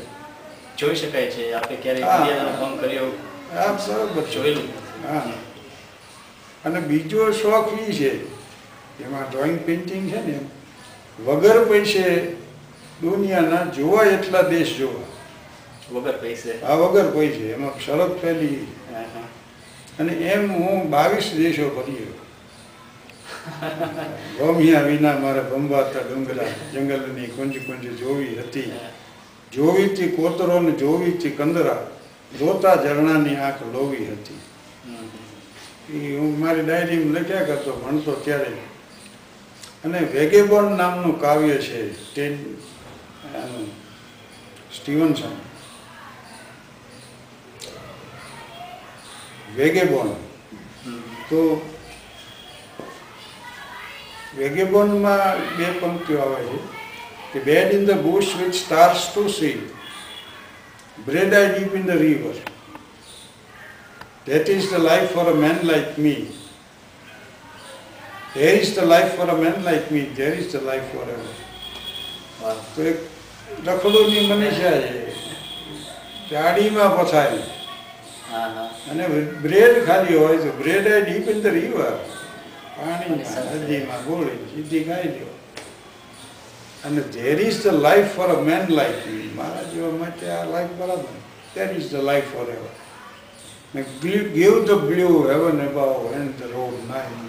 જોઈ 0.77 0.95
શકાય 0.95 1.25
છે 1.25 1.53
આપણે 1.53 1.75
ક્યારેક 1.75 2.03
હા. 2.03 2.27
કર્યો? 2.81 3.05
આ 3.57 3.71
બરાબર. 3.71 4.21
જોયેલું. 4.21 4.63
હા. 5.07 5.31
અને 6.65 6.79
બીજો 6.79 7.31
શોખ 7.31 7.79
એ 7.81 7.91
છે 7.91 8.39
એમાં 9.03 9.31
ડ્રોઈંગ 9.31 9.59
પેઇન્ટિંગ 9.59 10.11
છે 10.11 10.25
ને 10.27 10.39
વગર 11.25 11.65
પૈસે 11.65 12.31
દુનિયાના 13.01 13.65
જોવા 13.65 14.03
એટલા 14.03 14.41
દેશ 14.41 14.77
જોવા. 14.77 15.05
વગર 15.95 16.17
પૈસે? 16.17 16.61
આ 16.61 16.73
વગર 16.73 17.11
પૈસે. 17.11 17.49
એમાં 17.49 17.79
શરત 17.79 18.25
હા, 18.25 18.99
હા. 18.99 19.03
અને 19.99 20.13
એમ 20.13 20.51
હું 20.51 20.89
બાવીસ 20.89 21.33
દેશો 21.37 21.69
ફર્યો 21.69 22.28
ભમ્યા 24.39 24.81
વિના 24.81 25.17
મારે 25.17 25.41
ભંભાતા 25.41 25.99
ડુંગરા 25.99 26.47
જંગલની 26.73 27.27
કુંજ 27.27 27.57
કુંજ 27.57 27.99
જોવી 27.99 28.39
હતી. 28.39 28.71
જોવીથી 29.53 30.07
કોતરો 30.07 30.59
ને 30.59 30.71
જોવીથી 30.71 31.29
કંદરા 31.29 31.87
જોતા 32.39 32.75
ઝરણાની 32.75 33.35
આંખ 33.35 33.61
લોવી 33.73 34.05
હતી. 34.11 34.39
એ 35.97 36.17
હું 36.17 36.39
મારી 36.39 36.61
ડાયરીમાં 36.61 37.21
લખ્યા 37.21 37.43
કરતો, 37.43 37.71
ભણતો 37.71 38.13
ત્યારે. 38.13 38.51
અને 39.85 39.99
વેગેબોન 39.99 40.77
નામનું 40.77 41.21
કાવ્ય 41.21 41.57
છે 41.57 42.13
તે 42.13 42.37
સ્ટીવનસન. 44.75 45.35
વેગેબોન. 49.55 50.09
તો 51.29 51.39
વેગેબોનમાં 54.38 55.42
બે 55.58 55.66
પંક્તિઓ 55.80 56.20
આવે 56.20 56.40
છે 56.44 56.58
કે 57.32 57.44
bed 57.44 57.74
in 57.74 57.86
the 57.86 58.02
bush 58.02 58.32
with 58.38 58.56
stars 58.56 59.06
to 59.08 59.24
see 59.38 59.56
bread 61.06 61.32
I 61.34 61.52
dip 61.52 61.74
in 61.74 61.86
the 61.86 62.00
river 62.00 62.34
that 64.26 64.48
is 64.48 64.70
the 64.70 64.78
life 64.80 65.08
for 65.12 65.24
a 65.30 65.36
man 65.36 65.58
like 65.64 65.98
me 65.98 66.14
there 68.34 68.54
is 68.60 68.70
the 68.74 68.86
life 68.86 69.10
for 69.16 69.26
a 69.28 69.36
man 69.36 69.58
like 69.64 69.90
me 69.90 70.04
there 70.20 70.34
is 70.34 70.52
the 70.52 70.62
life 70.62 70.86
forever 70.92 71.32
વાહ. 72.40 72.56
તો 72.76 72.82
એક 72.84 72.98
રખડુની 73.66 74.22
મનીષા 74.30 74.72
છે 74.84 75.02
ગાડીમાં 76.30 76.96
પથારી 76.98 77.44
હા 78.30 78.48
હા 78.56 78.68
અને 78.90 79.04
bread 79.44 79.80
ખાલી 79.86 80.16
હોય 80.16 80.38
તો 80.44 80.52
bread 80.60 80.90
I 80.92 81.04
dip 81.08 81.28
in 81.28 81.42
the 81.42 81.56
river 81.58 81.90
પાણીમાં 82.79 83.47
નદીમાં 83.57 84.03
ગોળી 84.05 84.49
સીધી 84.51 84.83
ખાઈ 84.83 85.09
લ્યો 85.09 85.33
અને 86.83 87.01
there 87.13 87.41
is 87.41 87.57
the 87.59 87.79
life 87.79 88.11
for 88.11 88.29
a 88.29 88.37
man 88.41 88.63
life 88.71 89.07
મારા 89.35 89.65
જેવા 89.71 89.95
માટે 89.95 90.31
આ 90.31 90.43
લાઈફ 90.47 90.75
બરાબર 90.77 91.17
there 91.55 91.69
is 91.73 91.89
the 91.89 92.03
life 92.03 92.29
forever 92.49 92.71
ને 93.73 93.85
give 94.01 94.55
the 94.65 94.85
blue 94.85 95.09
heaven 95.25 95.59
above 95.61 96.13
and 96.13 96.37
the 96.37 96.53
road 96.53 96.77
nine 96.87 97.27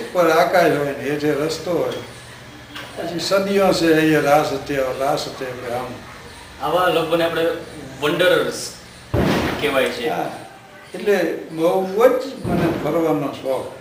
ઉપર 0.00 0.26
આકાશ 0.30 0.74
હોય 0.74 0.92
ને 0.92 1.04
હેઠે 1.04 1.34
રસ્તો 1.36 1.72
હોય 1.74 2.02
પછી 2.96 3.20
સદીઓ 3.22 3.68
છે 3.72 3.94
અહીંયા 3.94 4.24
રાસ 4.24 4.50
હતે 4.52 4.80
રાસ 4.98 5.28
હતે 5.28 5.46
આમ 5.72 5.92
આવા 6.62 6.88
લોકોને 6.90 7.24
આપણે 7.24 7.44
વંડરર્સ 8.00 8.60
કહેવાય 9.56 9.90
છે 9.92 10.10
એટલે 10.94 11.16
બહુ 11.52 11.70
જ 12.08 12.22
મને 12.46 12.66
ફરવાનો 12.84 13.32
શોખ. 13.32 13.72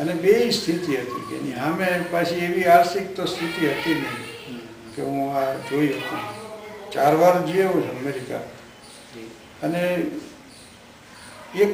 અને 0.00 0.12
બે 0.12 0.50
સ્થિતિ 0.50 0.96
હતી 0.96 1.24
કે 1.28 1.34
એની 1.36 1.54
સામે 1.54 1.88
પાછી 2.10 2.44
એવી 2.46 2.64
આર્થિક 2.64 3.16
તો 3.16 3.26
સ્થિતિ 3.26 3.68
હતી 3.68 3.94
નહીં 3.94 4.60
કે 4.96 5.02
હું 5.02 5.36
આ 5.38 5.54
જોઈ 5.70 5.86
હતી 5.86 6.24
ચાર 6.92 7.14
વાર 7.16 7.34
જેવો 7.46 7.80
છું 7.80 7.98
અમેરિકા. 8.00 8.44
અને 9.62 9.82
એક 11.64 11.72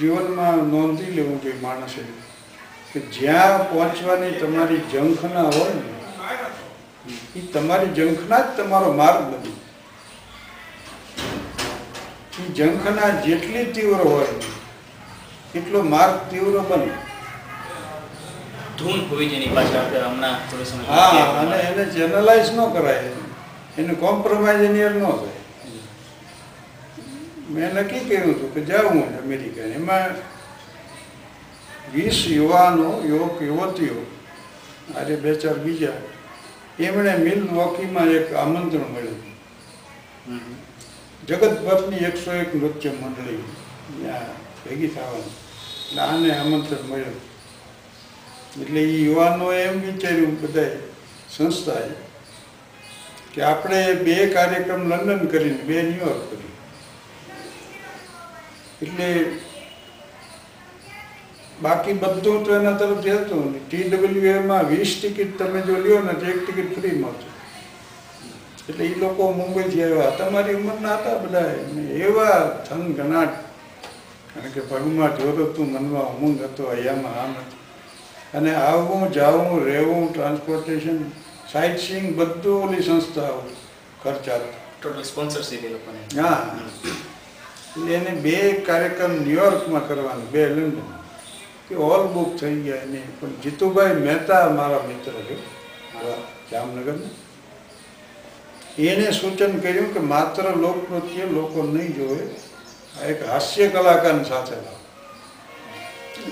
જીવનમાં 0.00 0.58
નોંધી 0.72 1.10
લેવું 1.10 1.42
જોઈએ 1.42 1.60
માણસે 1.62 2.02
કે 2.92 3.00
જ્યાં 3.16 3.64
પહોંચવાની 3.70 4.34
તમારી 4.40 4.82
ઝંખના 4.92 5.48
હોય 5.56 5.74
ને 5.74 5.82
એ 7.36 7.40
તમારી 7.52 7.94
ઝંખના 7.96 8.42
જ 8.46 8.56
તમારો 8.56 8.92
માર્ગ 8.92 9.24
બની 9.32 9.56
એ 12.40 12.47
ઝંખના 12.58 13.10
જેટલી 13.26 13.66
તીવ્ર 13.76 14.00
હોય 14.12 14.32
એટલો 15.54 15.82
માર્ગ 15.92 16.16
તીવ્ર 16.30 16.56
બને. 16.70 16.92
ધૂન 18.78 19.00
હોવી 19.10 19.28
જેની 19.30 19.54
પાછળ 19.56 19.78
આપણે 19.78 20.00
હમણાં 20.06 20.36
થોડો 20.50 20.64
સમય 20.64 20.84
હા 20.92 21.24
અને 21.40 21.56
એને 21.68 21.84
જનરલાઇઝ 21.94 22.50
ન 22.52 22.60
કરાય. 22.74 23.10
એને 23.78 23.94
કોમ્પ્રોમાઇઝ 24.04 24.62
એની 24.68 24.88
ન 24.90 25.00
થાય 25.00 25.36
મેં 27.54 27.70
નક્કી 27.76 28.04
કર્યું 28.08 28.34
હતું 28.34 28.50
કે 28.54 28.60
જાઉં 28.70 28.92
હું 28.92 29.10
અમેરિકા 29.22 29.68
એમાં 29.78 30.12
વીસ 31.92 32.18
યુવાનો 32.30 32.88
યુવક 33.10 33.40
યુવતીઓ 33.48 34.00
આજે 34.96 35.14
બે 35.22 35.30
ચાર 35.42 35.58
બીજા 35.64 35.98
એમણે 36.78 37.12
મિલ 37.26 37.40
વોકીમાં 37.56 38.10
એક 38.16 38.28
આમંત્રણ 38.42 38.90
મળ્યું. 38.94 39.22
જગતભરની 41.28 42.06
એકસો 42.08 42.30
એક 42.42 42.50
નૃત્ય 42.54 42.92
મંડળી 42.92 43.42
ત્યાં 43.88 44.28
ભેગી 44.62 44.90
થવાની. 44.94 45.34
એટલે 45.80 46.00
આને 46.02 46.28
આમંત્રણ 46.34 46.86
મળ્યું. 46.90 47.18
એટલે 48.62 48.80
એ 48.82 48.94
યુવાનોએ 48.98 49.58
એમ 49.62 49.76
વિચાર્યું 49.82 50.36
બધાએ 50.42 50.70
સંસ્થાએ 51.34 51.90
કે 53.32 53.40
આપણે 53.50 53.80
બે 54.06 54.16
કાર્યક્રમ 54.36 54.82
લંડન 54.90 55.22
કરીને, 55.32 55.60
બે 55.68 55.76
ન્યુયોર્ક 55.82 56.24
કરી 56.30 56.54
એટલે 58.82 59.08
બાકી 61.62 62.00
બધું 62.02 62.44
તો 62.44 62.50
એના 62.56 62.78
તરફથી 62.80 63.16
હતું 63.16 63.48
ટી 63.56 63.88
ડબલ્યુ 63.88 64.36
એમાં 64.42 64.68
વીસ 64.68 64.92
ટિકિટ 64.96 65.32
તમે 65.38 65.60
જો 65.68 65.76
લ્યો 65.84 66.02
ને 66.04 66.14
તો 66.20 66.24
એક 66.32 66.40
ટિકિટ 66.42 66.70
ફ્રી 66.76 67.00
મળશે 67.02 67.27
એટલે 68.68 68.84
એ 68.84 68.94
લોકો 69.00 69.32
મુંબઈથી 69.32 69.82
આવ્યા. 69.82 70.10
તમારી 70.10 70.54
ઉંમરના 70.54 70.96
હતા 70.96 71.18
બધા 71.18 71.50
એવા 72.06 72.64
થનગનાટ 72.68 73.34
કારણ 74.34 74.50
કે 74.50 74.60
પગમાં 74.60 75.16
જોર 75.18 75.52
તું 75.56 75.72
મનમાં 75.72 76.18
ઉમંગ 76.18 76.42
હતો 76.42 76.64
અહીંયામાં 76.64 77.22
આમ 77.22 77.30
હતું 77.30 77.58
અને 78.34 78.54
આવવું 78.54 79.12
જાવું 79.12 79.64
રહેવું 79.64 80.12
ટ્રાન્સપોર્ટેશન 80.12 80.98
સાઇટ 81.52 81.78
સીંગ 81.78 82.16
બધું 82.16 82.64
ઓલી 82.64 82.82
સંસ્થાઓ 82.82 83.42
ખર્ચાતું 84.02 84.82
ટોટલ 84.82 85.02
સ્પોન્સરશિપ 85.02 85.64
એ 85.64 85.68
લોકોને. 85.68 86.22
હા. 86.22 86.58
એટલે 87.76 87.94
એને 87.94 88.10
બે 88.10 88.52
કાર્યક્રમ 88.66 89.12
ન્યુયોર્કમાં 89.12 89.88
કરવાનું 89.88 90.30
બે 90.30 90.48
લંડન 90.48 90.92
કે 91.68 91.74
ઓલ 91.74 92.06
બુક 92.06 92.36
થઈ 92.36 92.54
ગયા 92.54 92.76
એને. 92.76 93.02
પણ 93.20 93.28
જીતુભાઈ 93.42 93.94
મહેતા 93.94 94.50
મારા 94.50 94.84
મિત્ર 94.88 95.12
છે. 95.12 95.36
જામનગરના. 96.50 97.27
એને 98.78 99.12
સૂચન 99.12 99.58
કર્યું 99.58 99.94
કે 99.94 100.00
માત્ર 100.00 100.42
લોકનૃત્ય 100.42 101.24
લોકો 101.24 101.62
નહીં 101.62 101.94
જોવે. 101.96 102.22
આ 103.00 103.04
એક 103.04 103.28
હાસ્ય 103.28 103.68
કલાકાર 103.68 104.24
સાથે 104.24 104.54
લાવો. 104.54 104.78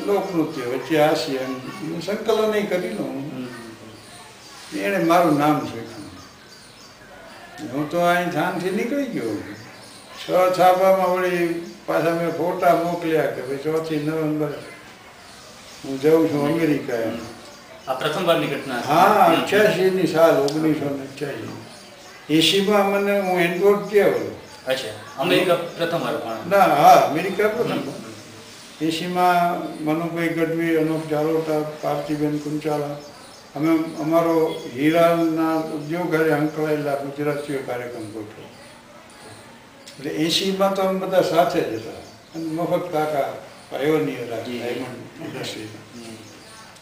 લોકનૃત્ય 0.06 0.62
વચ્ચે 0.62 1.02
હાસ્ય 1.02 1.32
એમ. 1.32 1.54
એનું 1.84 2.02
સંકલન 2.02 2.66
કરી 2.66 2.88
લઉં. 2.88 3.48
એણે 4.82 4.98
મારું 5.04 5.38
નામ 5.38 5.60
શીખ્યું 5.66 6.06
હું 7.72 7.90
તો 7.90 8.00
અહીં 8.00 8.30
થાનથી 8.30 8.70
નીકળી 8.70 9.06
ગયો. 9.06 9.36
છ 10.20 10.26
છાપામાં 10.58 11.10
વળી 11.10 11.62
પાછા 11.86 12.14
મેં 12.14 12.30
ફોટા 12.30 12.74
મોકલ્યા 12.74 13.26
કે 13.26 13.42
ભાઈ 13.42 13.58
ચોથી 13.58 13.96
નવેમ્બર 13.96 14.52
હું 15.84 16.00
જાઉં 16.00 16.28
છું 16.28 16.52
અમેરિકા 16.52 16.96
એમ 16.96 17.18
આ 17.88 17.94
પ્રથમવારની 17.94 18.46
ઘટના 18.46 18.80
હા 18.80 19.26
અઠ્યાસી 19.26 19.90
ની 19.90 20.06
સાલ 20.06 20.36
ઓગણીસો 20.36 20.84
ને 20.84 21.02
અઠ્યાસી. 21.02 21.50
એસીમાં 22.30 22.86
મને 22.92 23.20
હું 23.20 23.40
એન્ડ્રોડ 23.40 23.82
થયા. 23.90 24.10
બોલો 24.14 24.32
અચ્છા 24.66 24.94
અમેરિકા 25.22 25.56
પ્રથમ 25.76 26.02
ના 26.50 26.68
હા 26.82 26.98
અમેરિકા 27.10 27.48
પ્રથમ 27.48 27.82
એસીમાં 28.86 29.62
મનુભાઈ 29.80 30.34
ગઢવી 30.38 30.78
અનુપ 30.78 31.04
જાલોટા 31.10 31.60
પાર્થિબેન 31.82 32.40
કુંચાલા. 32.44 32.96
અમે 33.56 33.70
અમારો 34.02 34.34
હીરાના 34.74 35.56
ઉદ્યોગ 35.76 36.10
હારે 36.14 36.30
સંકળાયેલા 36.36 36.96
ગુજરાતીઓ 37.04 37.60
કાર્યક્રમ 37.68 38.06
ગોઠવ્યો. 38.14 38.50
એટલે 39.98 40.10
એસીમાં 40.26 40.74
તો 40.74 40.82
અમે 40.88 40.98
બધા 41.06 41.22
સાથે 41.32 41.60
જ 41.60 41.74
હતા. 41.80 42.02
અને 42.34 42.46
મફત 42.56 42.84
કાકા 42.92 43.28
પાયોનિયર. 43.70 44.26
ડાયમંડ 44.28 45.00
ઇન્ડસ્ટ્રીના 45.24 45.84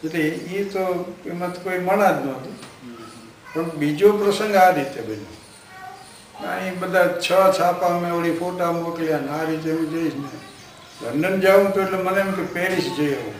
એટલે 0.03 0.21
એ 0.59 0.65
તો 0.73 0.83
એમાં 1.31 1.53
તો 1.53 1.59
કોઈ 1.65 1.79
મણા 1.89 2.11
જ 2.17 2.25
નહોતું. 2.25 2.55
પણ 3.55 3.69
બીજો 3.81 4.09
પ્રસંગ 4.19 4.55
આ 4.61 4.69
રીતે 4.77 5.01
બન્યો. 5.07 5.35
અહીં 6.53 6.75
બધા 6.79 7.07
છ 7.25 7.29
છાપા 7.57 7.93
મેં 7.99 8.11
ઓળી 8.15 8.35
ફોટા 8.39 8.71
મોકલ્યા 8.77 9.21
ને 9.25 9.31
આ 9.37 9.45
રીતે 9.49 9.69
હું 9.71 9.85
જઈશ 9.93 10.17
ને. 10.23 10.31
લંડન 11.03 11.35
જાઉં 11.45 11.71
તો 11.73 11.79
એટલે 11.85 11.99
મને 12.07 12.19
એમ 12.23 12.31
કે 12.39 12.43
પેરિસ 12.57 12.87
જઈ 12.97 13.13
આવું. 13.15 13.37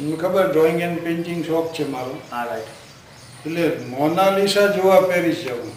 મને 0.00 0.16
ખબર 0.22 0.46
ડ્રોઈંગ 0.50 0.80
એન્ડ 0.86 1.02
પેઇન્ટિંગ 1.06 1.40
શોખ 1.48 1.68
છે 1.78 1.84
મારો? 1.94 2.14
એટલે 3.46 3.64
મોનાલિસા 3.90 4.68
જોવા 4.76 5.02
પેરિસ 5.10 5.38
જવું 5.46 5.74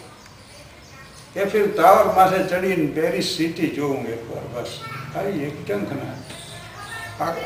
એ 1.36 1.44
ફિર 1.50 1.66
ટાવર 1.74 2.06
માથે 2.16 2.38
ચડીને 2.52 2.86
પેરિસ 2.98 3.28
સિટી 3.36 3.70
જોવું 3.76 4.06
એકવાર 4.14 4.44
બસ. 4.54 4.72
ખાલી 5.12 5.44
એક 5.48 5.56
ટંકના 5.66 6.14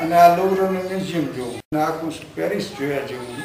અને 0.03 0.15
આ 0.23 0.29
લુવરનું 0.37 0.71
મ્યુઝિયમ 0.77 1.27
જોવું 1.35 1.59
અને 1.71 1.83
આખું 1.83 2.11
પેરિસ 2.37 2.65
જોયા 2.79 3.07
જેવું. 3.11 3.43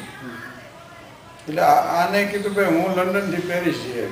એટલે 1.47 1.61
આને 1.61 2.19
કીધું 2.31 2.53
ભાઈ 2.53 2.65
હું 2.65 2.91
લંડનથી 2.97 3.47
પેરિસ 3.51 3.79
જઈએ 3.85 4.05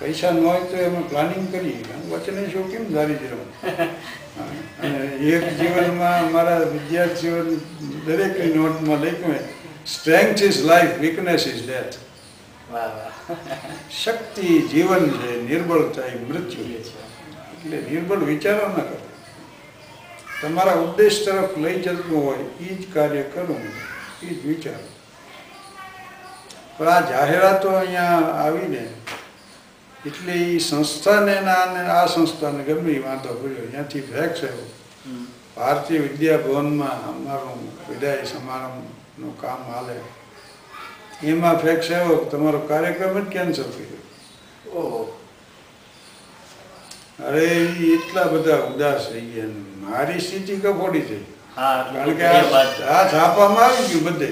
પૈસા 0.00 0.30
ન 0.30 0.40
હોય 0.46 0.62
તો 0.70 0.76
અમે 0.86 1.02
પ્લાનિંગ 1.10 1.46
કરીએ. 1.52 1.82
વચને 2.10 2.42
શું 2.52 2.64
કેમ 2.72 2.84
ધારી 2.94 3.14
જ 3.14 3.24
અને 4.82 5.04
એક 5.34 5.44
જીવનમાં 5.58 6.32
મારા 6.32 6.58
વિદ્યાર્થીઓ 6.72 7.36
દરેકની 8.06 8.50
નોટમાં 8.54 9.00
લખ્યું 9.04 9.38
strength 9.86 10.42
is 10.42 10.60
life 10.70 10.98
weakness 11.04 11.46
is 11.52 11.62
death 11.66 11.96
શક્તિ 14.02 14.48
જીવન 14.72 15.04
છે 15.18 15.30
નિર્બળતા 15.42 16.06
એ 16.12 16.16
મૃત્યુ 16.28 16.64
છે. 16.86 17.04
એટલે 17.54 17.78
નિર્બળ 17.90 18.26
વિચારો 18.32 18.68
ન 18.68 18.74
કરો. 18.74 18.98
તમારા 20.40 20.72
ઉદ્દેશ 20.72 21.18
તરફ 21.26 21.52
લઈ 21.58 21.78
જતું 21.80 22.26
હોય 22.26 22.44
એ 22.60 22.74
જ 22.74 22.92
કાર્ય 22.94 23.22
કરવું 23.22 23.64
એ 24.22 24.34
જ 24.34 24.46
વિચારો. 24.46 24.88
પણ 26.78 26.88
આ 26.88 27.00
જાહેરાતો 27.10 27.76
અહીંયા 27.76 28.22
આવીને 28.44 28.82
એટલે 30.06 30.32
એ 30.32 30.60
સંસ્થાને 30.60 31.40
ના 31.40 31.62
આ 31.98 32.06
સંસ્થાને 32.06 32.62
ગમે 32.64 32.92
એ 32.92 33.02
વાંધો 33.06 33.34
પડ્યો 33.34 33.66
ત્યાંથી 33.70 34.04
ફેક્સ 34.12 34.44
આવ્યો 34.44 34.68
ભારતીય 35.56 36.00
વિદ્યાભવનમાં 36.00 37.04
અમારું 37.10 37.60
વિદાય 37.88 38.26
સમારંભનું 38.26 39.34
કામ 39.40 39.60
હાલે. 39.72 39.94
એમાં 41.22 41.58
ફેક્સ 41.58 41.90
આવ્યો 41.90 42.16
તમારો 42.32 42.58
કાર્યક્રમ 42.58 43.20
જ 43.20 43.28
કેન્સલ 43.28 43.70
કર્યો. 43.76 44.02
ઓહો. 44.74 45.00
અરે 47.28 47.46
એટલા 47.94 48.24
બધા 48.24 48.60
ઉદાસ 48.74 49.08
થઈ 49.08 49.26
ગયા 49.34 49.54
મારી 49.84 50.20
સ્થિતિ 50.20 50.56
કફોડી 50.56 51.00
થઈ. 51.00 51.24
હા 51.56 51.84
કારણ 51.92 52.16
કે 52.16 52.26
આ 52.26 52.42
આ 52.96 53.08
છાપામાં 53.14 53.64
આવી 53.64 53.88
ગયું 53.88 54.04
બધે. 54.04 54.28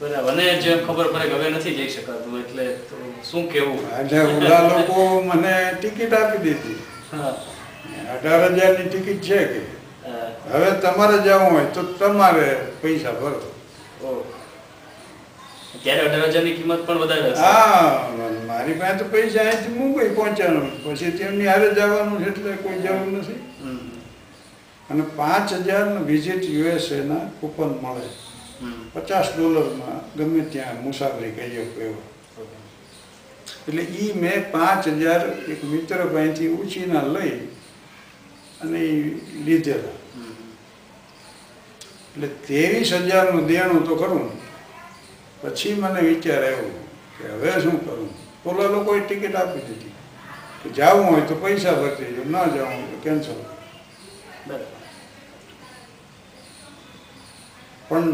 બરાબર. 0.00 0.32
મને 0.32 0.60
જેમ 0.62 0.78
ખબર 0.86 1.06
પડે 1.12 1.34
હવે 1.34 1.50
નથી 1.50 1.74
જઈ 1.74 1.90
શકાતું 1.90 2.40
એટલે 2.40 2.64
શું 3.22 3.48
કેવું? 3.48 3.80
અને 3.92 4.18
ઓલા 4.36 4.62
લોકો 4.68 5.02
મને 5.22 5.54
ટિકિટ 5.78 6.12
આપી 6.12 6.38
દીધી. 6.38 6.78
અઢાર 8.14 8.52
હજારની 8.52 8.88
ટિકિટ 8.88 9.22
છે 9.22 9.38
કે. 9.46 9.60
હવે 10.52 10.70
તમારે 10.82 11.16
જવું 11.18 11.50
હોય 11.52 11.66
તો 11.66 11.82
તમારે 12.00 12.48
પૈસા 12.82 13.12
ભરો. 13.12 13.40
ત્યારે 15.82 16.02
અઢાર 16.02 16.30
હજારની 16.30 16.54
કિંમત 16.54 16.86
પણ 16.86 16.98
વધારે 16.98 17.30
હા 17.36 18.08
મારી 18.48 18.74
પાસે 18.74 18.98
તો 18.98 19.04
પૈસા 19.04 19.42
અહીંથી 19.42 19.74
મુંબઈ 19.74 20.10
પહોંચવાનું 20.10 20.70
પછી 20.84 21.12
તેમની 21.12 21.46
હારે 21.46 21.68
જવાનું 21.74 22.18
છે 22.22 22.28
એટલે 22.30 22.52
કોઈ 22.62 22.78
જરૂર 22.78 23.06
નથી. 23.12 23.40
અને 24.90 25.02
પાંચ 25.16 25.50
હજાર 25.66 25.86
વિઝિટ 26.06 26.44
યુએસએના 26.50 27.24
કૂપન 27.40 27.70
મળે. 27.82 28.04
હમ. 28.04 28.27
પચાસ 28.92 29.28
ડોલરમાં 29.36 30.00
ગમે 30.16 30.40
ત્યાં 30.52 30.82
મુસાફરી 30.82 31.30
કરી 31.30 31.64
શકો 31.64 31.80
એવો. 31.80 32.02
એટલે 33.68 33.82
એ 33.82 34.12
મેં 34.12 34.50
પાંચ 34.50 34.88
હજાર 34.88 35.22
એક 35.52 35.64
મિત્ર 35.64 36.00
પાસેથી 36.14 36.48
ઉછીના 36.48 37.06
લઈ 37.14 37.36
અને 38.62 38.78
એ 38.78 38.92
લીધેલા. 39.46 39.98
એટલે 42.12 42.28
ત્રેવીસ 42.46 42.92
હજારનું 42.92 43.46
દેણું 43.46 43.84
તો 43.88 43.94
કરું 43.96 44.30
પછી 45.42 45.74
મને 45.74 46.00
વિચાર 46.00 46.42
આવ્યો 46.44 46.70
કે 47.18 47.24
હવે 47.34 47.60
શું 47.60 47.78
કરું? 47.84 48.10
ઓલા 48.44 48.68
લોકોએ 48.68 49.00
ટિકિટ 49.00 49.36
આપી 49.36 49.64
દીધી. 49.68 49.94
કે 50.62 50.68
જવું 50.68 51.06
હોય 51.06 51.24
તો 51.26 51.34
પૈસા 51.34 51.74
ભરતી 51.74 52.04
દેજો 52.04 52.22
ન 52.24 52.36
જવું 52.54 52.66
હોય 52.66 52.86
તો 52.92 52.96
કેન્સલ. 53.02 53.40
બરાબર. 54.46 54.77
પણ 57.88 58.08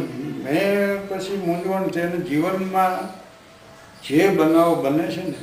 મેં 0.44 1.08
પછી 1.08 1.36
મૂંઝવણ 1.46 1.90
થઈને 1.90 2.18
જીવનમાં 2.28 2.94
જે 4.02 4.28
બનાવો 4.28 4.74
બને 4.82 5.06
છે 5.14 5.22
ને 5.22 5.40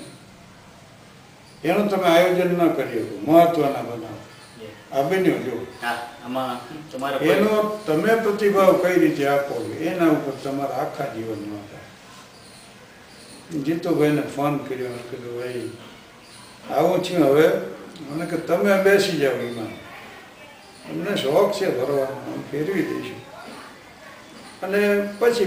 એનું 1.64 1.88
તમે 1.90 2.08
આયોજન 2.08 2.52
ન 2.58 2.74
કરી 2.76 3.04
શકો 3.04 3.16
મહત્વના 3.28 3.84
બનાવો. 3.90 4.22
આ 4.94 5.04
બન્યો 5.10 5.40
જો 5.46 5.56
એનો 7.34 7.52
તમે 7.86 8.12
પ્રતિભાવ 8.24 8.74
કઈ 8.84 8.98
રીતે 9.00 9.24
આપો 9.28 9.54
એના 9.82 10.12
ઉપર 10.16 10.36
તમારા 10.44 10.78
આખા 10.84 11.14
જીવનમાં 11.16 11.68
જીતુભાઈને 13.66 14.24
ફોન 14.36 14.54
કર્યો 14.60 14.98
કીધું 15.10 15.34
ભાઈ 15.38 15.72
આવું 16.76 17.04
છું 17.04 17.24
હવે. 17.24 17.48
મને 18.10 18.26
કે 18.26 18.38
તમે 18.38 18.84
બેસી 18.84 19.20
જાઓ 19.22 19.40
એમાં. 19.48 19.74
અમને 20.90 21.12
શોખ 21.18 21.52
છે 21.58 21.68
ફરવાનો 21.78 22.44
ફેરવી 22.52 22.86
દઈશું. 22.90 23.22
અને 24.64 24.82
પછી 25.20 25.46